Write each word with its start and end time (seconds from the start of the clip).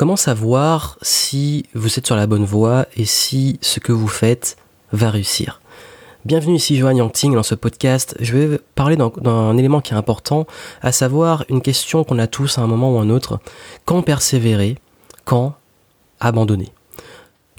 Comment 0.00 0.16
savoir 0.16 0.96
si 1.02 1.66
vous 1.74 1.98
êtes 1.98 2.06
sur 2.06 2.16
la 2.16 2.26
bonne 2.26 2.46
voie 2.46 2.86
et 2.96 3.04
si 3.04 3.58
ce 3.60 3.80
que 3.80 3.92
vous 3.92 4.08
faites 4.08 4.56
va 4.92 5.10
réussir? 5.10 5.60
Bienvenue 6.24 6.54
ici 6.54 6.74
Johan 6.78 6.96
Yangting 6.96 7.34
dans 7.34 7.42
ce 7.42 7.54
podcast. 7.54 8.16
Je 8.18 8.34
vais 8.34 8.60
parler 8.74 8.96
d'un 8.96 9.58
élément 9.58 9.82
qui 9.82 9.92
est 9.92 9.98
important, 9.98 10.46
à 10.80 10.90
savoir 10.90 11.44
une 11.50 11.60
question 11.60 12.02
qu'on 12.02 12.18
a 12.18 12.26
tous 12.26 12.56
à 12.56 12.62
un 12.62 12.66
moment 12.66 12.96
ou 12.96 12.98
un 12.98 13.10
autre. 13.10 13.40
Quand 13.84 14.00
persévérer? 14.00 14.78
Quand 15.26 15.56
abandonner? 16.18 16.72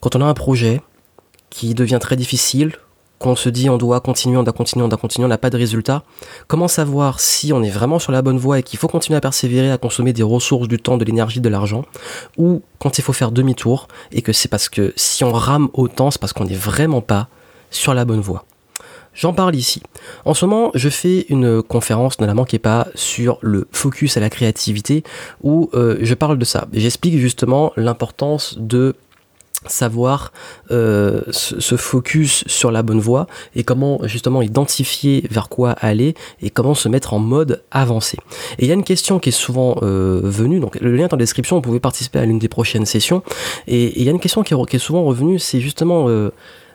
Quand 0.02 0.16
on 0.16 0.22
a 0.22 0.26
un 0.26 0.34
projet 0.34 0.82
qui 1.52 1.76
devient 1.76 2.00
très 2.02 2.16
difficile, 2.16 2.76
qu'on 3.22 3.36
se 3.36 3.50
dit 3.50 3.70
on 3.70 3.78
doit 3.78 4.02
continuer, 4.02 4.38
on 4.38 4.44
doit 4.44 4.54
continuer, 4.54 4.84
on 4.84 4.90
doit 4.90 4.98
continuer, 4.98 5.26
on 5.26 5.30
n'a 5.30 5.38
pas 5.38 5.52
de 5.52 5.58
résultat. 5.58 6.04
Comment 6.48 6.68
savoir 6.68 7.20
si 7.20 7.54
on 7.54 7.62
est 7.62 7.70
vraiment 7.70 8.00
sur 8.00 8.12
la 8.12 8.22
bonne 8.22 8.38
voie 8.38 8.60
et 8.60 8.64
qu'il 8.64 8.80
faut 8.80 8.88
continuer 8.88 9.16
à 9.16 9.22
persévérer, 9.22 9.72
à 9.72 9.78
consommer 9.78 10.12
des 10.12 10.24
ressources, 10.24 10.68
du 10.68 10.80
temps, 10.80 10.98
de 10.98 11.06
l'énergie, 11.06 11.40
de 11.40 11.50
l'argent, 11.50 11.86
ou 12.38 12.64
quand 12.80 12.98
il 12.98 13.04
faut 13.04 13.14
faire 13.14 13.32
demi-tour 13.32 13.88
et 14.12 14.22
que 14.22 14.34
c'est 14.34 14.50
parce 14.50 14.70
que 14.70 14.92
si 14.96 15.24
on 15.24 15.32
rame 15.32 15.70
autant, 15.74 16.12
c'est 16.12 16.20
parce 16.20 16.34
qu'on 16.34 16.46
n'est 16.46 16.56
vraiment 16.56 17.02
pas 17.02 17.28
sur 17.70 17.94
la 17.94 18.04
bonne 18.06 18.22
voie. 18.22 18.46
J'en 19.14 19.34
parle 19.34 19.56
ici. 19.56 19.84
En 20.24 20.34
ce 20.34 20.46
moment, 20.46 20.72
je 20.74 20.88
fais 20.88 21.26
une 21.28 21.62
conférence, 21.62 22.20
notamment 22.20 22.46
qui 22.46 22.56
n'est 22.56 22.60
pas 22.60 22.88
sur 22.96 23.38
le 23.42 23.68
focus 23.72 24.16
à 24.16 24.22
la 24.22 24.30
créativité, 24.30 25.04
où 25.44 25.70
euh, 25.74 25.98
je 26.02 26.14
parle 26.14 26.38
de 26.38 26.46
ça. 26.46 26.68
J'explique 26.72 27.18
justement 27.18 27.74
l'importance 27.76 28.58
de 28.58 28.96
savoir 29.68 30.32
euh, 30.72 31.22
se, 31.32 31.76
focus 31.76 32.44
sur 32.48 32.72
la 32.72 32.84
bonne 32.84 33.00
voie 33.00 33.28
et 33.56 33.64
comment 33.64 34.00
justement 34.06 34.42
identifier 34.42 35.24
vers 35.30 35.50
quoi 35.50 35.72
aller 35.72 36.16
et 36.42 36.50
comment 36.50 36.74
se 36.74 36.90
mettre 36.90 37.14
en 37.14 37.20
mode 37.20 37.64
avancé. 37.72 38.18
Et 38.58 38.66
il 38.66 38.68
y 38.68 38.72
a 38.72 38.74
une 38.74 38.84
question 38.84 39.20
qui 39.20 39.30
est 39.30 39.34
souvent 39.34 39.78
euh, 39.82 40.22
venue, 40.24 40.60
donc 40.60 40.80
le 40.80 40.96
lien 40.96 41.06
est 41.06 41.14
en 41.14 41.18
description, 41.18 41.58
vous 41.58 41.62
pouvez 41.62 41.80
participer 41.80 42.20
à 42.20 42.26
l'une 42.26 42.40
des 42.40 42.50
prochaines 42.50 42.86
sessions, 42.86 43.24
et, 43.68 44.00
il 44.00 44.06
y 44.06 44.08
a 44.08 44.12
une 44.12 44.20
question 44.20 44.44
qui 44.44 44.54
est, 44.54 44.80
souvent 44.80 45.04
revenue, 45.04 45.38
c'est 45.38 45.60
justement 45.60 46.08
euh, 46.08 46.32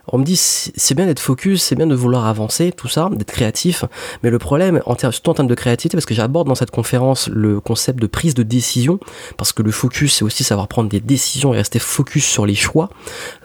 on 0.09 0.19
me 0.19 0.25
dit 0.25 0.37
c'est 0.37 0.95
bien 0.95 1.07
d'être 1.07 1.21
focus, 1.21 1.62
c'est 1.62 1.75
bien 1.75 1.87
de 1.87 1.95
vouloir 1.95 2.27
avancer, 2.27 2.73
tout 2.73 2.89
ça, 2.89 3.09
d'être 3.12 3.31
créatif, 3.31 3.85
mais 4.23 4.31
le 4.31 4.39
problème, 4.39 4.81
en 4.87 4.95
termes, 4.95 5.13
surtout 5.13 5.31
en 5.31 5.35
termes 5.35 5.48
de 5.48 5.55
créativité, 5.55 5.97
parce 5.97 6.07
que 6.07 6.15
j'aborde 6.15 6.48
dans 6.48 6.55
cette 6.55 6.71
conférence 6.71 7.29
le 7.29 7.61
concept 7.61 8.01
de 8.01 8.07
prise 8.07 8.35
de 8.35 8.43
décision, 8.43 8.98
parce 9.37 9.53
que 9.53 9.63
le 9.63 9.71
focus, 9.71 10.15
c'est 10.15 10.25
aussi 10.25 10.45
savoir 10.45 10.69
prendre 10.69 10.89
des 10.89 11.01
décisions 11.01 11.53
et 11.55 11.57
rester 11.57 11.79
focus 11.79 12.25
sur 12.25 12.47
les 12.47 12.55
choix, 12.55 12.89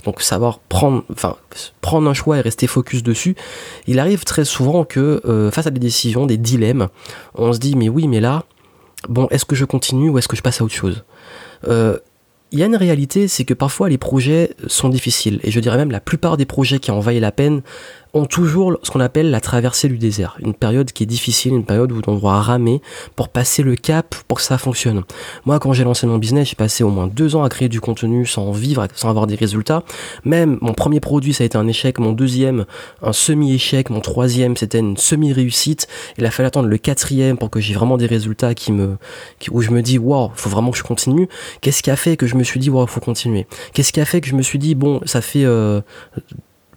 donc 0.06 0.22
savoir 0.22 0.59
prendre, 0.59 1.03
enfin, 1.12 1.36
prendre 1.81 2.09
un 2.09 2.14
choix 2.14 2.38
et 2.38 2.42
rester 2.42 2.68
focus 2.68 3.03
dessus. 3.03 3.36
Il 3.88 4.00
arrive 4.00 4.23
très 4.23 4.46
souvent 4.46 4.86
que 4.86 5.22
euh, 5.25 5.52
face 5.52 5.68
à 5.68 5.72
des 5.72 5.80
décisions, 5.80 6.25
des 6.25 6.38
dilemmes, 6.38 6.88
on 7.36 7.53
se 7.53 7.59
dit 7.59 7.75
mais 7.75 7.90
oui, 7.90 8.08
mais 8.08 8.20
là, 8.20 8.44
bon, 9.09 9.28
est-ce 9.31 9.46
que 9.46 9.56
je 9.56 9.66
continue 9.66 10.09
ou 10.09 10.18
est-ce 10.18 10.28
que 10.28 10.36
je 10.36 10.42
passe 10.42 10.62
à 10.62 10.64
autre 10.64 10.73
chose? 10.73 11.03
Euh, 11.68 11.98
il 12.52 12.59
y 12.59 12.63
a 12.63 12.66
une 12.66 12.75
réalité, 12.75 13.27
c'est 13.27 13.45
que 13.45 13.53
parfois 13.53 13.88
les 13.88 13.97
projets 13.97 14.55
sont 14.67 14.89
difficiles. 14.89 15.39
Et 15.44 15.52
je 15.52 15.59
dirais 15.59 15.77
même 15.77 15.91
la 15.91 16.02
plupart 16.02 16.35
des 16.35 16.45
projets 16.45 16.80
qui 16.80 16.91
en 16.91 16.99
vaillent 16.99 17.21
la 17.21 17.31
peine 17.31 17.61
ont 18.14 18.26
toujours 18.26 18.78
ce 18.84 18.92
qu'on 18.92 19.00
appelle 19.00 19.31
la 19.31 19.40
traversée 19.40 19.88
du 19.88 19.98
désert. 19.98 20.38
Une 20.40 20.54
période 20.54 20.92
qui 20.92 21.04
est 21.04 21.08
difficile, 21.08 21.54
une 21.54 21.66
période 21.66 21.92
où 21.92 22.02
on 22.08 22.16
doit 22.16 22.42
ramer 22.42 22.81
pour 23.16 23.30
passer 23.30 23.64
le 23.64 23.76
cap 23.76 24.16
pour 24.28 24.38
que 24.38 24.44
ça 24.44 24.58
fonctionne. 24.58 25.03
Moi, 25.45 25.59
quand 25.59 25.73
j'ai 25.73 25.84
lancé 25.84 26.08
mon 26.08 26.18
business, 26.18 26.50
j'ai 26.50 26.56
passé 26.56 26.84
au 26.84 26.90
moins 26.90 27.08
deux 27.08 27.36
ans 27.36 27.44
à 27.44 27.50
créer 27.50 27.70
du 27.70 27.80
contenu 27.80 28.26
sans 28.26 28.52
vivre, 28.52 28.86
sans 28.95 29.09
avoir 29.09 29.28
des 29.28 29.36
résultats. 29.36 29.84
Même 30.26 30.58
mon 30.62 30.73
premier 30.73 31.00
produit, 31.00 31.34
ça 31.34 31.44
a 31.44 31.45
été 31.45 31.58
un 31.58 31.68
échec. 31.68 32.00
Mon 32.00 32.12
deuxième, 32.12 32.66
un 33.02 33.14
semi-échec. 33.14 33.90
Mon 33.90 34.02
troisième, 34.02 34.58
c'était 34.58 34.80
une 34.80 34.98
semi-réussite. 34.98 35.88
Il 36.18 36.25
a 36.25 36.31
fallu 36.31 36.48
attendre 36.48 36.68
le 36.68 36.78
quatrième 36.78 37.38
pour 37.38 37.50
que 37.50 37.59
j'ai 37.59 37.73
vraiment 37.73 37.98
des 37.98 38.08
résultats 38.08 38.53
qui 38.53 38.72
me, 38.72 38.98
où 39.52 39.62
je 39.62 39.72
me 39.72 39.81
dis, 39.81 39.98
wow, 39.98 40.31
faut 40.36 40.50
vraiment 40.50 40.72
que 40.72 40.78
je 40.78 40.84
continue. 40.84 41.30
Qu'est-ce 41.62 41.81
qui 41.81 41.92
a 41.92 41.96
fait 41.96 42.18
que 42.18 42.28
je 42.28 42.36
me 42.36 42.44
suis 42.44 42.59
dit, 42.59 42.70
wow, 42.70 42.88
faut 42.88 43.00
continuer? 43.00 43.48
Qu'est-ce 43.73 43.94
qui 43.94 44.02
a 44.02 44.06
fait 44.06 44.22
que 44.22 44.28
je 44.28 44.36
me 44.36 44.42
suis 44.42 44.59
dit, 44.59 44.75
bon, 44.75 45.00
ça 45.06 45.22
fait, 45.22 45.46
euh, 45.46 45.81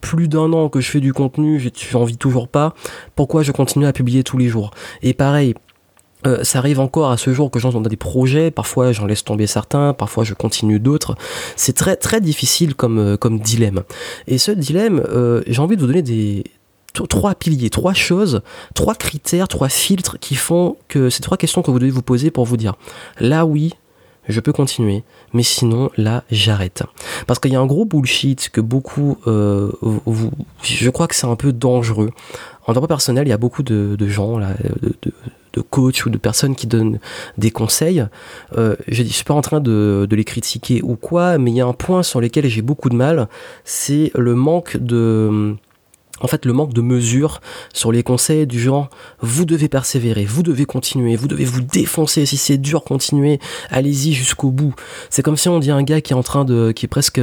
plus 0.05 0.29
d'un 0.29 0.53
an 0.53 0.69
que 0.69 0.83
je 0.83 0.91
fais 0.91 1.01
du 1.01 1.15
contenu, 1.15 1.59
j'ai 1.59 1.97
envie 1.97 2.19
toujours 2.19 2.47
pas, 2.47 2.75
pourquoi 3.17 3.43
je 3.43 3.53
continue 3.53 3.87
à 3.87 3.93
publier 3.95 4.23
tous 4.23 4.37
les 4.37 4.49
jours? 4.49 4.71
Et 5.03 5.15
pareil, 5.15 5.55
euh, 6.27 6.45
ça 6.45 6.59
arrive 6.59 6.79
encore 6.79 7.11
à 7.11 7.17
ce 7.17 7.33
jour 7.33 7.51
que 7.51 7.59
j'en 7.59 7.71
dans 7.71 7.81
des 7.81 7.97
projets, 7.97 8.51
parfois 8.51 8.93
j'en 8.93 9.07
laisse 9.07 9.25
tomber 9.25 9.47
certains, 9.47 9.95
parfois 9.95 10.23
je 10.23 10.35
continue 10.35 10.79
d'autres. 10.79 11.15
C'est 11.57 11.75
très 11.75 11.97
très 11.97 12.21
difficile 12.21 12.75
comme, 12.75 12.99
euh, 12.99 13.17
comme 13.17 13.41
dilemme. 13.41 13.83
Et 14.27 14.37
ce 14.37 14.51
dilemme, 14.51 15.03
euh, 15.09 15.43
j'ai 15.47 15.61
envie 15.61 15.77
de 15.77 15.81
vous 15.81 15.87
donner 15.87 16.03
des 16.03 16.45
trois 17.09 17.35
piliers, 17.35 17.71
trois 17.71 17.95
choses, 17.95 18.43
trois 18.75 18.95
critères, 18.95 19.49
trois 19.49 19.71
filtres 19.71 20.19
qui 20.19 20.35
font 20.35 20.77
que 20.89 21.09
ces 21.09 21.23
trois 21.23 21.39
questions 21.39 21.63
que 21.63 21.71
vous 21.71 21.79
devez 21.79 21.91
vous 21.91 22.03
poser 22.03 22.31
pour 22.31 22.45
vous 22.45 22.59
dire 22.59 22.75
là 23.21 23.47
oui, 23.47 23.73
je 24.29 24.41
peux 24.41 24.53
continuer, 24.53 25.05
mais 25.33 25.43
sinon 25.43 25.91
là 25.97 26.25
j'arrête. 26.31 26.83
Parce 27.27 27.39
qu'il 27.39 27.53
y 27.53 27.57
a 27.57 27.61
un 27.61 27.67
gros 27.67 27.85
bullshit 27.85 28.49
que 28.51 28.61
beaucoup, 28.61 29.19
euh, 29.27 29.71
je 30.63 30.91
crois 30.91 31.07
que 31.09 31.15
c'est 31.15 31.27
un 31.27 31.37
peu 31.37 31.53
dangereux. 31.53 32.11
En 32.67 32.73
droit 32.73 32.89
personnel, 32.89 33.27
il 33.27 33.31
y 33.31 33.35
a 33.35 33.39
beaucoup 33.39 33.63
de, 33.63 33.97
gens, 34.07 34.39
là, 34.39 34.55
de, 34.81 34.95
de, 35.53 35.61
coachs 35.61 36.07
ou 36.07 36.11
de 36.11 36.17
personnes 36.17 36.57
qui 36.57 36.67
donnent 36.67 36.99
des 37.37 37.51
conseils. 37.51 38.07
Euh, 38.57 38.75
je 38.89 39.03
ne 39.03 39.09
suis 39.09 39.25
pas 39.25 39.35
en 39.35 39.43
train 39.43 39.61
de, 39.61 40.07
de 40.09 40.17
les 40.17 40.25
critiquer 40.25 40.81
ou 40.83 40.97
quoi, 40.97 41.37
mais 41.39 41.51
il 41.51 41.57
y 41.57 41.61
a 41.61 41.67
un 41.67 41.75
point 41.75 42.03
sur 42.03 42.21
lequel 42.21 42.47
j'ai 42.47 42.63
beaucoup 42.63 42.89
de 42.89 42.97
mal, 42.97 43.29
c'est 43.65 44.11
le 44.15 44.35
manque 44.35 44.79
de 44.79 45.57
en 46.21 46.27
fait 46.27 46.45
le 46.45 46.53
manque 46.53 46.73
de 46.73 46.81
mesure 46.81 47.41
sur 47.73 47.93
les 47.93 48.03
conseils 48.03 48.47
du 48.47 48.61
genre 48.61 48.89
vous 49.21 49.45
devez 49.45 49.69
persévérer, 49.69 50.25
vous 50.25 50.43
devez 50.43 50.65
continuer, 50.65 51.17
vous 51.17 51.29
devez 51.29 51.45
vous 51.45 51.61
défoncer 51.61 52.27
si 52.27 52.37
c'est 52.37 52.59
dur 52.59 52.85
continuez, 52.85 53.41
allez-y 53.71 54.13
jusqu'au 54.13 54.51
bout. 54.51 54.75
C'est 55.11 55.23
comme 55.23 55.37
si 55.37 55.49
on 55.49 55.59
dit 55.59 55.71
un 55.71 55.83
gars 55.83 56.01
qui 56.01 56.13
est 56.13 56.17
en 56.17 56.23
train 56.23 56.45
de 56.45 56.73
qui 56.73 56.87
est 56.87 56.89
presque 56.89 57.21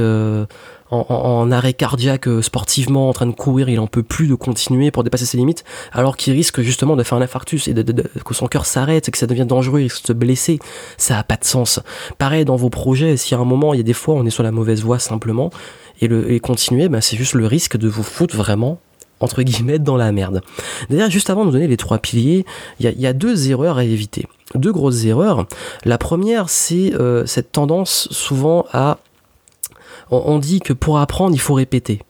euh, 0.92 0.96
en, 0.96 1.50
arrêt 1.50 1.72
cardiaque 1.72 2.28
euh, 2.28 2.42
sportivement, 2.42 3.08
en 3.08 3.12
train 3.12 3.26
de 3.26 3.32
courir, 3.32 3.68
il 3.68 3.80
en 3.80 3.86
peut 3.86 4.02
plus 4.02 4.26
de 4.26 4.34
continuer 4.34 4.90
pour 4.90 5.04
dépasser 5.04 5.26
ses 5.26 5.36
limites, 5.36 5.64
alors 5.92 6.16
qu'il 6.16 6.32
risque 6.32 6.60
justement 6.60 6.96
de 6.96 7.02
faire 7.02 7.18
un 7.18 7.22
infarctus 7.22 7.68
et 7.68 7.74
de, 7.74 8.02
que 8.24 8.34
son 8.34 8.46
cœur 8.46 8.66
s'arrête, 8.66 9.10
que 9.10 9.18
ça 9.18 9.26
devient 9.26 9.46
dangereux, 9.46 9.80
il 9.80 9.84
risque 9.84 10.02
de 10.02 10.06
se 10.08 10.12
blesser. 10.12 10.58
Ça 10.98 11.18
a 11.18 11.24
pas 11.24 11.36
de 11.36 11.44
sens. 11.44 11.80
Pareil 12.18 12.44
dans 12.44 12.56
vos 12.56 12.70
projets, 12.70 13.16
si 13.16 13.34
à 13.34 13.38
un 13.38 13.44
moment, 13.44 13.74
il 13.74 13.78
y 13.78 13.80
a 13.80 13.84
des 13.84 13.92
fois, 13.92 14.14
on 14.14 14.26
est 14.26 14.30
sur 14.30 14.42
la 14.42 14.52
mauvaise 14.52 14.82
voie 14.82 14.98
simplement, 14.98 15.50
et, 16.00 16.08
le, 16.08 16.38
continuer, 16.40 16.88
bah, 16.88 17.00
c'est 17.00 17.16
juste 17.16 17.34
le 17.34 17.46
risque 17.46 17.76
de 17.76 17.88
vous 17.88 18.02
foutre 18.02 18.36
vraiment 18.36 18.78
entre 19.20 19.42
guillemets 19.42 19.78
dans 19.78 19.96
la 19.96 20.10
merde. 20.10 20.42
D'ailleurs, 20.90 21.08
juste 21.08 21.30
avant 21.30 21.42
de 21.42 21.46
nous 21.46 21.52
donner 21.52 21.68
les 21.68 21.76
trois 21.76 21.98
piliers, 21.98 22.44
il 22.80 23.00
y, 23.00 23.06
a 23.06 23.12
deux 23.12 23.50
erreurs 23.50 23.78
à 23.78 23.84
éviter. 23.84 24.26
Deux 24.56 24.72
grosses 24.72 25.04
erreurs. 25.04 25.46
La 25.84 25.96
première, 25.96 26.48
c'est 26.48 26.92
euh, 26.94 27.24
cette 27.24 27.52
tendance 27.52 28.08
souvent 28.10 28.66
à... 28.72 28.98
on 30.12 30.38
dit 30.38 30.60
que 30.60 30.72
pour 30.72 30.98
apprendre, 30.98 31.34
il 31.34 31.40
faut 31.40 31.54
répéter. 31.54 32.00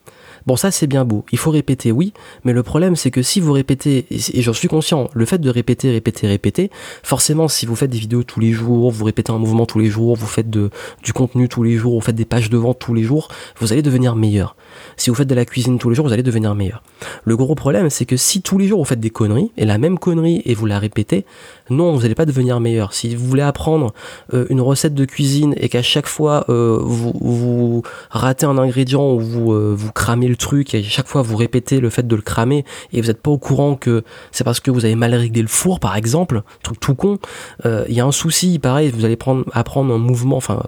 Bon, 0.46 0.56
ça 0.56 0.70
c'est 0.70 0.86
bien 0.86 1.04
beau, 1.04 1.24
il 1.32 1.38
faut 1.38 1.50
répéter, 1.50 1.92
oui, 1.92 2.12
mais 2.44 2.52
le 2.52 2.62
problème 2.62 2.96
c'est 2.96 3.10
que 3.10 3.22
si 3.22 3.40
vous 3.40 3.52
répétez, 3.52 4.06
et 4.10 4.42
j'en 4.42 4.52
suis 4.52 4.68
conscient, 4.68 5.08
le 5.12 5.24
fait 5.24 5.38
de 5.38 5.50
répéter, 5.50 5.90
répéter, 5.90 6.26
répéter, 6.26 6.70
forcément 7.02 7.48
si 7.48 7.66
vous 7.66 7.76
faites 7.76 7.90
des 7.90 7.98
vidéos 7.98 8.22
tous 8.22 8.40
les 8.40 8.52
jours, 8.52 8.90
vous 8.90 9.04
répétez 9.04 9.32
un 9.32 9.38
mouvement 9.38 9.66
tous 9.66 9.78
les 9.78 9.88
jours, 9.88 10.16
vous 10.16 10.26
faites 10.26 10.50
du 10.50 11.12
contenu 11.14 11.48
tous 11.48 11.62
les 11.62 11.76
jours, 11.76 11.94
vous 11.94 12.00
faites 12.00 12.16
des 12.16 12.24
pages 12.24 12.50
de 12.50 12.56
vente 12.56 12.78
tous 12.78 12.94
les 12.94 13.02
jours, 13.02 13.28
vous 13.58 13.72
allez 13.72 13.82
devenir 13.82 14.16
meilleur. 14.16 14.56
Si 14.96 15.10
vous 15.10 15.16
faites 15.16 15.28
de 15.28 15.34
la 15.34 15.44
cuisine 15.44 15.78
tous 15.78 15.90
les 15.90 15.94
jours, 15.94 16.06
vous 16.06 16.12
allez 16.12 16.22
devenir 16.22 16.54
meilleur. 16.54 16.82
Le 17.24 17.36
gros 17.36 17.54
problème 17.54 17.90
c'est 17.90 18.06
que 18.06 18.16
si 18.16 18.42
tous 18.42 18.58
les 18.58 18.66
jours 18.66 18.78
vous 18.78 18.84
faites 18.84 19.00
des 19.00 19.10
conneries, 19.10 19.52
et 19.56 19.64
la 19.64 19.78
même 19.78 19.98
connerie 19.98 20.42
et 20.44 20.54
vous 20.54 20.66
la 20.66 20.78
répétez, 20.78 21.24
non, 21.70 21.94
vous 21.94 22.02
n'allez 22.02 22.14
pas 22.14 22.26
devenir 22.26 22.60
meilleur. 22.60 22.92
Si 22.92 23.14
vous 23.14 23.26
voulez 23.26 23.42
apprendre 23.42 23.92
euh, 24.34 24.46
une 24.50 24.60
recette 24.60 24.94
de 24.94 25.04
cuisine 25.04 25.54
et 25.56 25.68
qu'à 25.68 25.82
chaque 25.82 26.06
fois 26.06 26.44
euh, 26.48 26.78
vous, 26.82 27.12
vous, 27.20 27.82
ratez 28.10 28.46
un 28.46 28.58
ingrédient 28.58 29.12
ou 29.12 29.20
vous, 29.20 29.52
euh, 29.52 29.74
vous 29.76 29.92
cramez 29.92 30.28
truc 30.36 30.74
et 30.74 30.78
à 30.78 30.82
chaque 30.82 31.08
fois 31.08 31.22
vous 31.22 31.36
répétez 31.36 31.80
le 31.80 31.90
fait 31.90 32.06
de 32.06 32.16
le 32.16 32.22
cramer 32.22 32.64
et 32.92 33.00
vous 33.00 33.08
n'êtes 33.08 33.20
pas 33.20 33.30
au 33.30 33.38
courant 33.38 33.76
que 33.76 34.04
c'est 34.30 34.44
parce 34.44 34.60
que 34.60 34.70
vous 34.70 34.84
avez 34.84 34.94
mal 34.94 35.14
réglé 35.14 35.42
le 35.42 35.48
four 35.48 35.80
par 35.80 35.96
exemple, 35.96 36.42
truc 36.62 36.80
tout 36.80 36.94
con, 36.94 37.18
il 37.64 37.94
y 37.94 38.00
a 38.00 38.04
un 38.04 38.12
souci, 38.12 38.58
pareil, 38.58 38.90
vous 38.90 39.04
allez 39.04 39.16
prendre, 39.16 39.44
apprendre 39.52 39.94
un 39.94 39.98
mouvement, 39.98 40.36
enfin 40.36 40.62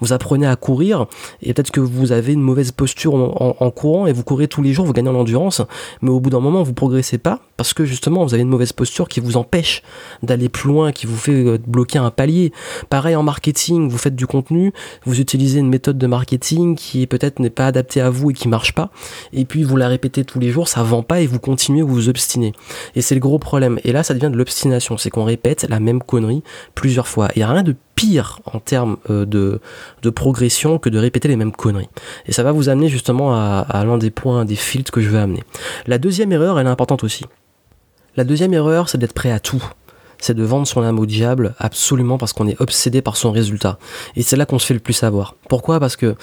vous 0.00 0.12
apprenez 0.12 0.46
à 0.46 0.56
courir 0.56 1.06
et 1.42 1.52
peut-être 1.52 1.70
que 1.70 1.80
vous 1.80 2.12
avez 2.12 2.32
une 2.32 2.42
mauvaise 2.42 2.72
posture 2.72 3.14
en, 3.14 3.70
courant 3.70 4.06
et 4.06 4.12
vous 4.12 4.24
courez 4.24 4.48
tous 4.48 4.62
les 4.62 4.72
jours, 4.72 4.84
vous 4.84 4.92
gagnez 4.92 5.08
en 5.08 5.14
endurance, 5.14 5.62
mais 6.02 6.10
au 6.10 6.20
bout 6.20 6.30
d'un 6.30 6.40
moment 6.40 6.62
vous 6.62 6.74
progressez 6.74 7.18
pas 7.18 7.40
parce 7.56 7.74
que 7.74 7.84
justement 7.84 8.24
vous 8.24 8.34
avez 8.34 8.42
une 8.42 8.48
mauvaise 8.48 8.72
posture 8.72 9.08
qui 9.08 9.20
vous 9.20 9.36
empêche 9.36 9.82
d'aller 10.22 10.48
plus 10.48 10.68
loin, 10.68 10.92
qui 10.92 11.06
vous 11.06 11.16
fait 11.16 11.32
euh, 11.32 11.58
bloquer 11.66 11.98
un 11.98 12.10
palier. 12.10 12.52
Pareil 12.88 13.16
en 13.16 13.22
marketing, 13.22 13.88
vous 13.88 13.98
faites 13.98 14.16
du 14.16 14.26
contenu, 14.26 14.72
vous 15.04 15.20
utilisez 15.20 15.58
une 15.58 15.68
méthode 15.68 15.98
de 15.98 16.06
marketing 16.06 16.76
qui 16.76 17.06
peut-être 17.06 17.38
n'est 17.38 17.50
pas 17.50 17.66
adaptée 17.66 18.00
à 18.00 18.10
vous 18.10 18.30
et 18.30 18.34
qui 18.34 18.48
marche 18.48 18.74
pas, 18.74 18.90
et 19.32 19.44
puis 19.44 19.64
vous 19.64 19.76
la 19.76 19.88
répétez 19.88 20.24
tous 20.24 20.38
les 20.38 20.50
jours, 20.50 20.68
ça 20.68 20.82
vend 20.82 21.02
pas 21.02 21.20
et 21.20 21.26
vous 21.26 21.38
continuez, 21.38 21.82
vous 21.82 21.94
vous 21.94 22.08
obstinez. 22.08 22.52
Et 22.94 23.00
c'est 23.00 23.14
le 23.14 23.20
gros 23.20 23.38
problème. 23.38 23.78
Et 23.84 23.92
là 23.92 24.02
ça 24.02 24.14
devient 24.14 24.30
de 24.30 24.36
l'obstination, 24.36 24.96
c'est 24.96 25.10
qu'on 25.10 25.24
répète 25.24 25.66
la 25.68 25.80
même 25.80 26.02
connerie 26.02 26.42
plusieurs 26.74 27.08
fois. 27.08 27.28
Il 27.36 27.40
y 27.40 27.42
a 27.42 27.50
rien 27.50 27.62
de 27.62 27.74
pire 27.94 28.40
en 28.46 28.60
termes 28.60 28.96
euh, 29.10 29.26
de, 29.26 29.60
de 30.02 30.10
progression 30.10 30.78
que 30.78 30.88
de 30.88 30.98
répéter 30.98 31.28
les 31.28 31.36
mêmes 31.36 31.52
conneries. 31.52 31.88
Et 32.26 32.32
ça 32.32 32.42
va 32.42 32.52
vous 32.52 32.68
amener 32.68 32.88
justement 32.88 33.34
à, 33.34 33.66
à 33.68 33.84
l'un 33.84 33.98
des 33.98 34.10
points, 34.10 34.44
des 34.44 34.56
filtres 34.56 34.90
que 34.90 35.00
je 35.00 35.08
veux 35.08 35.18
amener. 35.18 35.44
La 35.86 35.98
deuxième 35.98 36.32
erreur, 36.32 36.58
elle 36.58 36.66
est 36.66 36.70
importante 36.70 37.04
aussi. 37.04 37.24
La 38.16 38.24
deuxième 38.24 38.52
erreur, 38.54 38.88
c'est 38.88 38.98
d'être 38.98 39.12
prêt 39.12 39.30
à 39.30 39.38
tout. 39.38 39.62
C'est 40.20 40.34
de 40.34 40.44
vendre 40.44 40.66
son 40.66 40.82
âme 40.82 40.98
au 40.98 41.06
diable 41.06 41.54
absolument 41.58 42.18
parce 42.18 42.32
qu'on 42.32 42.46
est 42.46 42.60
obsédé 42.60 43.02
par 43.02 43.16
son 43.16 43.32
résultat. 43.32 43.78
Et 44.16 44.22
c'est 44.22 44.36
là 44.36 44.46
qu'on 44.46 44.58
se 44.58 44.66
fait 44.66 44.74
le 44.74 44.80
plus 44.80 44.92
savoir. 44.92 45.34
Pourquoi? 45.48 45.80
Parce 45.80 45.96
que 45.96 46.14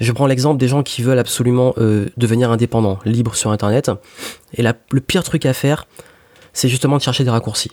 je 0.00 0.12
prends 0.12 0.26
l'exemple 0.26 0.58
des 0.58 0.68
gens 0.68 0.82
qui 0.82 1.02
veulent 1.02 1.18
absolument 1.18 1.74
euh, 1.78 2.06
devenir 2.16 2.50
indépendants, 2.50 2.98
libres 3.04 3.34
sur 3.34 3.50
Internet. 3.50 3.90
Et 4.54 4.62
le 4.62 5.00
pire 5.00 5.24
truc 5.24 5.46
à 5.46 5.52
faire, 5.52 5.86
c'est 6.52 6.68
justement 6.68 6.96
de 6.96 7.02
chercher 7.02 7.24
des 7.24 7.30
raccourcis. 7.30 7.70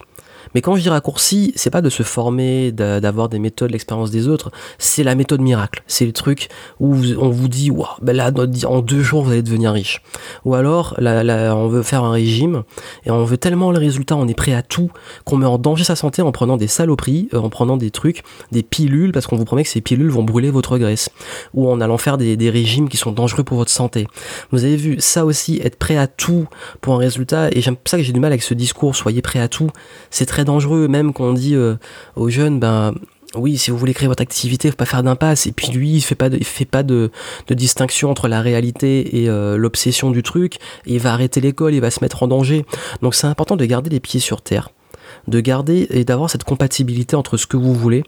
Mais 0.54 0.62
quand 0.62 0.76
je 0.76 0.82
dis 0.82 0.90
raccourci, 0.90 1.54
c'est 1.56 1.70
pas 1.70 1.82
de 1.82 1.90
se 1.90 2.04
former, 2.04 2.72
d'avoir 2.72 3.30
des 3.30 3.40
méthodes, 3.40 3.72
l'expérience 3.72 4.12
des 4.12 4.28
autres, 4.28 4.52
c'est 4.78 5.04
la 5.04 5.16
méthode 5.16 5.42
miracle. 5.42 5.84
C'est 5.88 6.06
le 6.06 6.14
truc 6.14 6.50
où 6.80 6.96
on 7.20 7.30
vous 7.30 7.48
dit, 7.48 7.72
waouh, 7.72 7.88
ben 8.02 8.16
là, 8.16 8.32
en 8.66 8.82
deux 8.82 9.02
jours, 9.02 9.24
vous 9.24 9.32
allez 9.32 9.42
devenir 9.42 9.72
riche. 9.72 10.02
Ou 10.46 10.56
alors, 10.56 10.96
là, 10.98 11.56
on 11.56 11.68
veut 11.68 11.84
faire 11.84 12.04
un 12.04 12.12
régime 12.12 12.64
et 13.06 13.12
on 13.12 13.24
veut 13.24 13.38
tellement 13.38 13.72
le 13.72 13.80
résultat, 13.80 14.16
on 14.16 14.28
est 14.28 14.34
prêt 14.34 14.54
à 14.54 14.62
tout, 14.62 14.92
qu'on 15.26 15.38
met 15.38 15.46
en 15.46 15.58
danger 15.58 15.84
sa 15.84 15.96
santé 15.96 16.22
en 16.22 16.32
prenant 16.32 16.58
des 16.58 16.68
saloperies, 16.68 17.30
euh, 17.34 17.40
en 17.40 17.50
prenant 17.50 17.78
des 17.78 17.92
trucs, 17.92 18.24
des 18.52 18.64
pilules, 18.64 19.12
parce 19.12 19.28
qu'on 19.28 19.36
vous 19.36 19.46
promet 19.46 19.64
que 19.64 19.70
ces 19.70 19.82
pilules 19.82 20.10
vont 20.10 20.24
brûler 20.24 20.52
votre 20.52 20.78
graisse. 20.78 21.10
Ou 21.54 21.70
en 21.70 21.82
allant 21.82 21.98
faire 21.98 22.18
des, 22.18 22.38
des 22.38 22.50
régimes 22.50 22.90
qui 22.90 22.98
sont 22.98 23.12
dangereux 23.12 23.44
pour 23.44 23.58
votre 23.58 23.72
santé. 23.72 24.08
Vous 24.52 24.64
avez 24.64 24.76
vu, 24.76 24.98
ça 25.00 25.26
aussi, 25.26 25.60
être 25.64 25.78
prêt 25.78 25.98
à 25.98 26.08
tout 26.08 26.48
pour 26.82 26.96
un 26.96 26.98
résultat, 26.98 27.50
et 27.52 27.62
j'aime 27.62 27.76
ça 27.86 27.98
que 27.98 28.04
j'ai 28.04 28.14
du 28.14 28.20
mal 28.20 28.32
avec 28.32 28.44
ce 28.44 28.54
discours, 28.54 28.96
soyez 28.96 29.22
prêt 29.22 29.40
à 29.40 29.48
tout, 29.48 29.70
c'est 30.10 30.26
très 30.26 30.43
dangereux, 30.46 30.88
même 30.88 31.14
quand 31.14 31.26
on 31.26 31.34
dit 31.34 31.56
euh, 31.56 31.76
aux 32.16 32.30
jeunes, 32.30 32.60
ben 32.60 32.94
oui, 33.36 33.58
si 33.58 33.72
vous 33.72 33.78
voulez 33.78 33.94
créer 33.94 34.08
votre 34.08 34.22
activité, 34.22 34.70
faut 34.70 34.76
pas 34.76 34.86
faire 34.86 35.04
d'impasse. 35.04 35.48
Et 35.48 35.52
puis 35.52 35.68
lui, 35.68 35.92
il 35.92 36.02
fait 36.02 36.16
pas 36.16 36.28
il 36.28 36.46
fait 36.46 36.66
pas 36.66 36.84
de, 36.84 37.12
distinction 37.50 38.10
entre 38.10 38.28
la 38.28 38.42
réalité 38.42 39.22
et 39.22 39.30
euh, 39.30 39.58
l'obsession 39.58 40.12
du 40.12 40.24
truc. 40.24 40.58
il 40.86 41.00
va 41.00 41.14
arrêter 41.14 41.42
l'école, 41.42 41.74
il 41.74 41.82
va 41.82 41.92
se 41.92 42.04
mettre 42.04 42.24
en 42.24 42.28
danger. 42.28 42.66
Donc 43.02 43.16
c'est 43.16 43.28
important 43.28 43.56
de 43.56 43.66
garder 43.66 43.90
les 43.90 44.00
pieds 44.00 44.20
sur 44.20 44.42
terre, 44.42 44.70
de 45.28 45.40
garder 45.40 45.88
et 45.90 46.04
d'avoir 46.04 46.30
cette 46.30 46.44
compatibilité 46.44 47.16
entre 47.16 47.38
ce 47.38 47.48
que 47.48 47.58
vous 47.58 47.74
voulez 47.74 48.04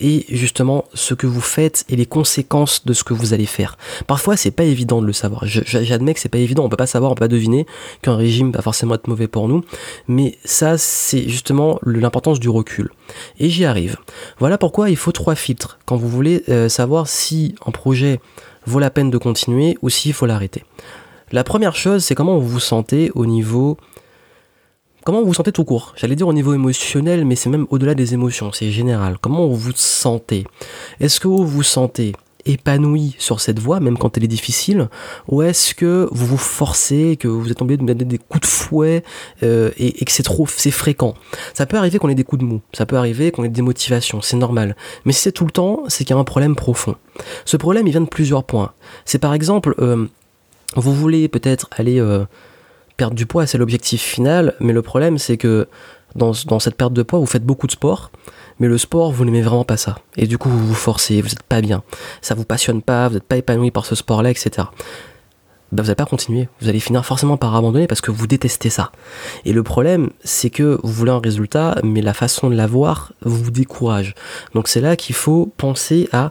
et 0.00 0.24
justement 0.28 0.84
ce 0.94 1.14
que 1.14 1.26
vous 1.26 1.40
faites 1.40 1.84
et 1.88 1.96
les 1.96 2.06
conséquences 2.06 2.84
de 2.84 2.92
ce 2.92 3.04
que 3.04 3.14
vous 3.14 3.34
allez 3.34 3.46
faire. 3.46 3.76
Parfois, 4.06 4.36
c'est 4.36 4.50
pas 4.50 4.64
évident 4.64 5.00
de 5.00 5.06
le 5.06 5.12
savoir. 5.12 5.42
J'admets 5.46 6.14
que 6.14 6.20
c'est 6.20 6.28
pas 6.28 6.38
évident, 6.38 6.64
on 6.64 6.68
peut 6.68 6.76
pas 6.76 6.86
savoir, 6.86 7.12
on 7.12 7.14
peut 7.14 7.20
pas 7.20 7.28
deviner 7.28 7.66
qu'un 8.02 8.16
régime 8.16 8.52
va 8.52 8.62
forcément 8.62 8.94
être 8.94 9.08
mauvais 9.08 9.28
pour 9.28 9.48
nous, 9.48 9.64
mais 10.08 10.38
ça, 10.44 10.78
c'est 10.78 11.28
justement 11.28 11.78
l'importance 11.84 12.40
du 12.40 12.48
recul. 12.48 12.90
Et 13.38 13.48
j'y 13.48 13.64
arrive. 13.64 13.96
Voilà 14.38 14.58
pourquoi 14.58 14.90
il 14.90 14.96
faut 14.96 15.12
trois 15.12 15.34
filtres 15.34 15.78
quand 15.84 15.96
vous 15.96 16.08
voulez 16.08 16.42
euh, 16.48 16.68
savoir 16.68 17.08
si 17.08 17.54
un 17.66 17.70
projet 17.70 18.20
vaut 18.66 18.78
la 18.78 18.90
peine 18.90 19.10
de 19.10 19.18
continuer 19.18 19.78
ou 19.82 19.90
s'il 19.90 20.12
faut 20.12 20.26
l'arrêter. 20.26 20.64
La 21.32 21.44
première 21.44 21.74
chose, 21.74 22.04
c'est 22.04 22.14
comment 22.14 22.38
vous 22.38 22.48
vous 22.48 22.60
sentez 22.60 23.10
au 23.14 23.26
niveau 23.26 23.76
Comment 25.06 25.20
vous 25.20 25.28
vous 25.28 25.34
sentez 25.34 25.52
tout 25.52 25.62
court? 25.62 25.94
J'allais 25.94 26.16
dire 26.16 26.26
au 26.26 26.32
niveau 26.32 26.52
émotionnel, 26.52 27.24
mais 27.24 27.36
c'est 27.36 27.48
même 27.48 27.68
au-delà 27.70 27.94
des 27.94 28.12
émotions, 28.12 28.50
c'est 28.50 28.72
général. 28.72 29.18
Comment 29.20 29.46
vous 29.46 29.54
vous 29.54 29.72
sentez? 29.72 30.44
Est-ce 30.98 31.20
que 31.20 31.28
vous 31.28 31.46
vous 31.46 31.62
sentez 31.62 32.12
épanoui 32.44 33.14
sur 33.20 33.40
cette 33.40 33.60
voie, 33.60 33.78
même 33.78 33.98
quand 33.98 34.16
elle 34.16 34.24
est 34.24 34.26
difficile, 34.26 34.88
ou 35.28 35.42
est-ce 35.42 35.76
que 35.76 36.08
vous 36.10 36.26
vous 36.26 36.36
forcez, 36.36 37.16
que 37.16 37.28
vous 37.28 37.52
êtes 37.52 37.62
obligé 37.62 37.76
de 37.76 37.86
donner 37.86 38.04
des 38.04 38.18
coups 38.18 38.40
de 38.40 38.46
fouet 38.46 39.04
euh, 39.44 39.70
et, 39.76 40.04
que 40.04 40.10
c'est 40.10 40.24
trop, 40.24 40.48
c'est 40.48 40.72
fréquent? 40.72 41.14
Ça 41.54 41.66
peut 41.66 41.76
arriver 41.76 42.00
qu'on 42.00 42.08
ait 42.08 42.16
des 42.16 42.24
coups 42.24 42.40
de 42.40 42.46
mou, 42.46 42.60
ça 42.72 42.84
peut 42.84 42.96
arriver 42.96 43.30
qu'on 43.30 43.44
ait 43.44 43.48
des 43.48 43.62
motivations, 43.62 44.22
c'est 44.22 44.36
normal. 44.36 44.74
Mais 45.04 45.12
si 45.12 45.20
c'est 45.20 45.30
tout 45.30 45.44
le 45.44 45.52
temps, 45.52 45.84
c'est 45.86 46.02
qu'il 46.02 46.16
y 46.16 46.18
a 46.18 46.20
un 46.20 46.24
problème 46.24 46.56
profond. 46.56 46.96
Ce 47.44 47.56
problème, 47.56 47.86
il 47.86 47.92
vient 47.92 48.00
de 48.00 48.08
plusieurs 48.08 48.42
points. 48.42 48.72
C'est 49.04 49.20
par 49.20 49.34
exemple, 49.34 49.76
euh, 49.78 50.08
vous 50.74 50.92
voulez 50.92 51.28
peut-être 51.28 51.68
aller 51.76 52.00
euh, 52.00 52.24
perdre 52.96 53.14
du 53.14 53.26
poids, 53.26 53.46
c'est 53.46 53.58
l'objectif 53.58 54.02
final, 54.02 54.54
mais 54.60 54.72
le 54.72 54.82
problème 54.82 55.18
c'est 55.18 55.36
que 55.36 55.68
dans, 56.16 56.32
cette 56.32 56.76
perte 56.76 56.92
de 56.92 57.02
poids, 57.02 57.18
vous 57.18 57.26
faites 57.26 57.44
beaucoup 57.44 57.66
de 57.66 57.72
sport, 57.72 58.10
mais 58.58 58.68
le 58.68 58.78
sport, 58.78 59.12
vous 59.12 59.24
n'aimez 59.24 59.42
vraiment 59.42 59.64
pas 59.64 59.76
ça. 59.76 59.98
Et 60.16 60.26
du 60.26 60.38
coup, 60.38 60.48
vous 60.48 60.66
vous 60.66 60.74
forcez, 60.74 61.20
vous 61.20 61.28
n'êtes 61.28 61.42
pas 61.42 61.60
bien. 61.60 61.82
Ça 62.22 62.34
vous 62.34 62.44
passionne 62.44 62.80
pas, 62.80 63.08
vous 63.08 63.14
n'êtes 63.14 63.24
pas 63.24 63.36
épanoui 63.36 63.70
par 63.70 63.84
ce 63.84 63.94
sport-là, 63.94 64.30
etc. 64.30 64.68
Ben, 65.72 65.82
vous 65.82 65.88
n'allez 65.88 65.96
pas 65.96 66.06
continuer. 66.06 66.48
Vous 66.60 66.68
allez 66.68 66.80
finir 66.80 67.04
forcément 67.04 67.36
par 67.36 67.54
abandonner 67.54 67.86
parce 67.86 68.00
que 68.00 68.10
vous 68.10 68.26
détestez 68.26 68.70
ça. 68.70 68.92
Et 69.44 69.52
le 69.52 69.62
problème, 69.62 70.10
c'est 70.24 70.48
que 70.48 70.78
vous 70.82 70.92
voulez 70.92 71.10
un 71.10 71.18
résultat, 71.18 71.76
mais 71.82 72.00
la 72.00 72.14
façon 72.14 72.48
de 72.48 72.54
l'avoir 72.54 73.12
vous 73.22 73.50
décourage. 73.50 74.14
Donc 74.54 74.68
c'est 74.68 74.80
là 74.80 74.96
qu'il 74.96 75.14
faut 75.14 75.52
penser 75.56 76.08
à 76.12 76.30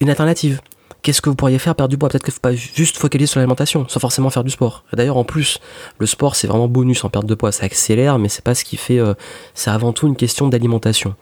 une 0.00 0.10
alternative 0.10 0.60
qu'est-ce 1.08 1.22
que 1.22 1.30
vous 1.30 1.36
pourriez 1.36 1.58
faire 1.58 1.74
perdre 1.74 1.88
du 1.88 1.96
poids? 1.96 2.10
Peut-être 2.10 2.22
qu'il 2.22 2.32
ne 2.32 2.34
faut 2.34 2.40
pas 2.40 2.52
juste 2.52 2.98
focaliser 2.98 3.28
sur 3.28 3.40
l'alimentation, 3.40 3.88
sans 3.88 3.98
forcément 3.98 4.28
faire 4.28 4.44
du 4.44 4.50
sport. 4.50 4.84
D'ailleurs, 4.92 5.16
en 5.16 5.24
plus, 5.24 5.58
le 5.98 6.04
sport, 6.04 6.36
c'est 6.36 6.46
vraiment 6.46 6.68
bonus 6.68 7.02
en 7.02 7.08
perte 7.08 7.24
de 7.24 7.34
poids. 7.34 7.50
Ça 7.50 7.64
accélère, 7.64 8.18
mais 8.18 8.28
c'est 8.28 8.44
pas 8.44 8.54
ce 8.54 8.62
qui 8.62 8.76
fait. 8.76 8.98
Euh, 8.98 9.14
c'est 9.54 9.70
avant 9.70 9.94
tout 9.94 10.06
une 10.06 10.16
question 10.16 10.48
d'alimentation. 10.48 11.14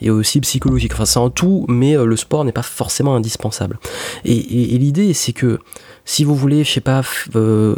Et 0.00 0.08
aussi 0.08 0.40
psychologique. 0.40 0.94
Enfin, 0.94 1.04
c'est 1.04 1.18
en 1.18 1.28
tout, 1.28 1.66
mais 1.68 1.94
euh, 1.94 2.06
le 2.06 2.16
sport 2.16 2.46
n'est 2.46 2.52
pas 2.52 2.62
forcément 2.62 3.16
indispensable. 3.16 3.78
Et, 4.24 4.38
l'idée, 4.78 5.12
c'est 5.12 5.34
que 5.34 5.58
si 6.06 6.24
vous 6.24 6.34
voulez, 6.34 6.64
je 6.64 6.72
sais 6.72 6.80
pas, 6.80 7.02
euh, 7.36 7.76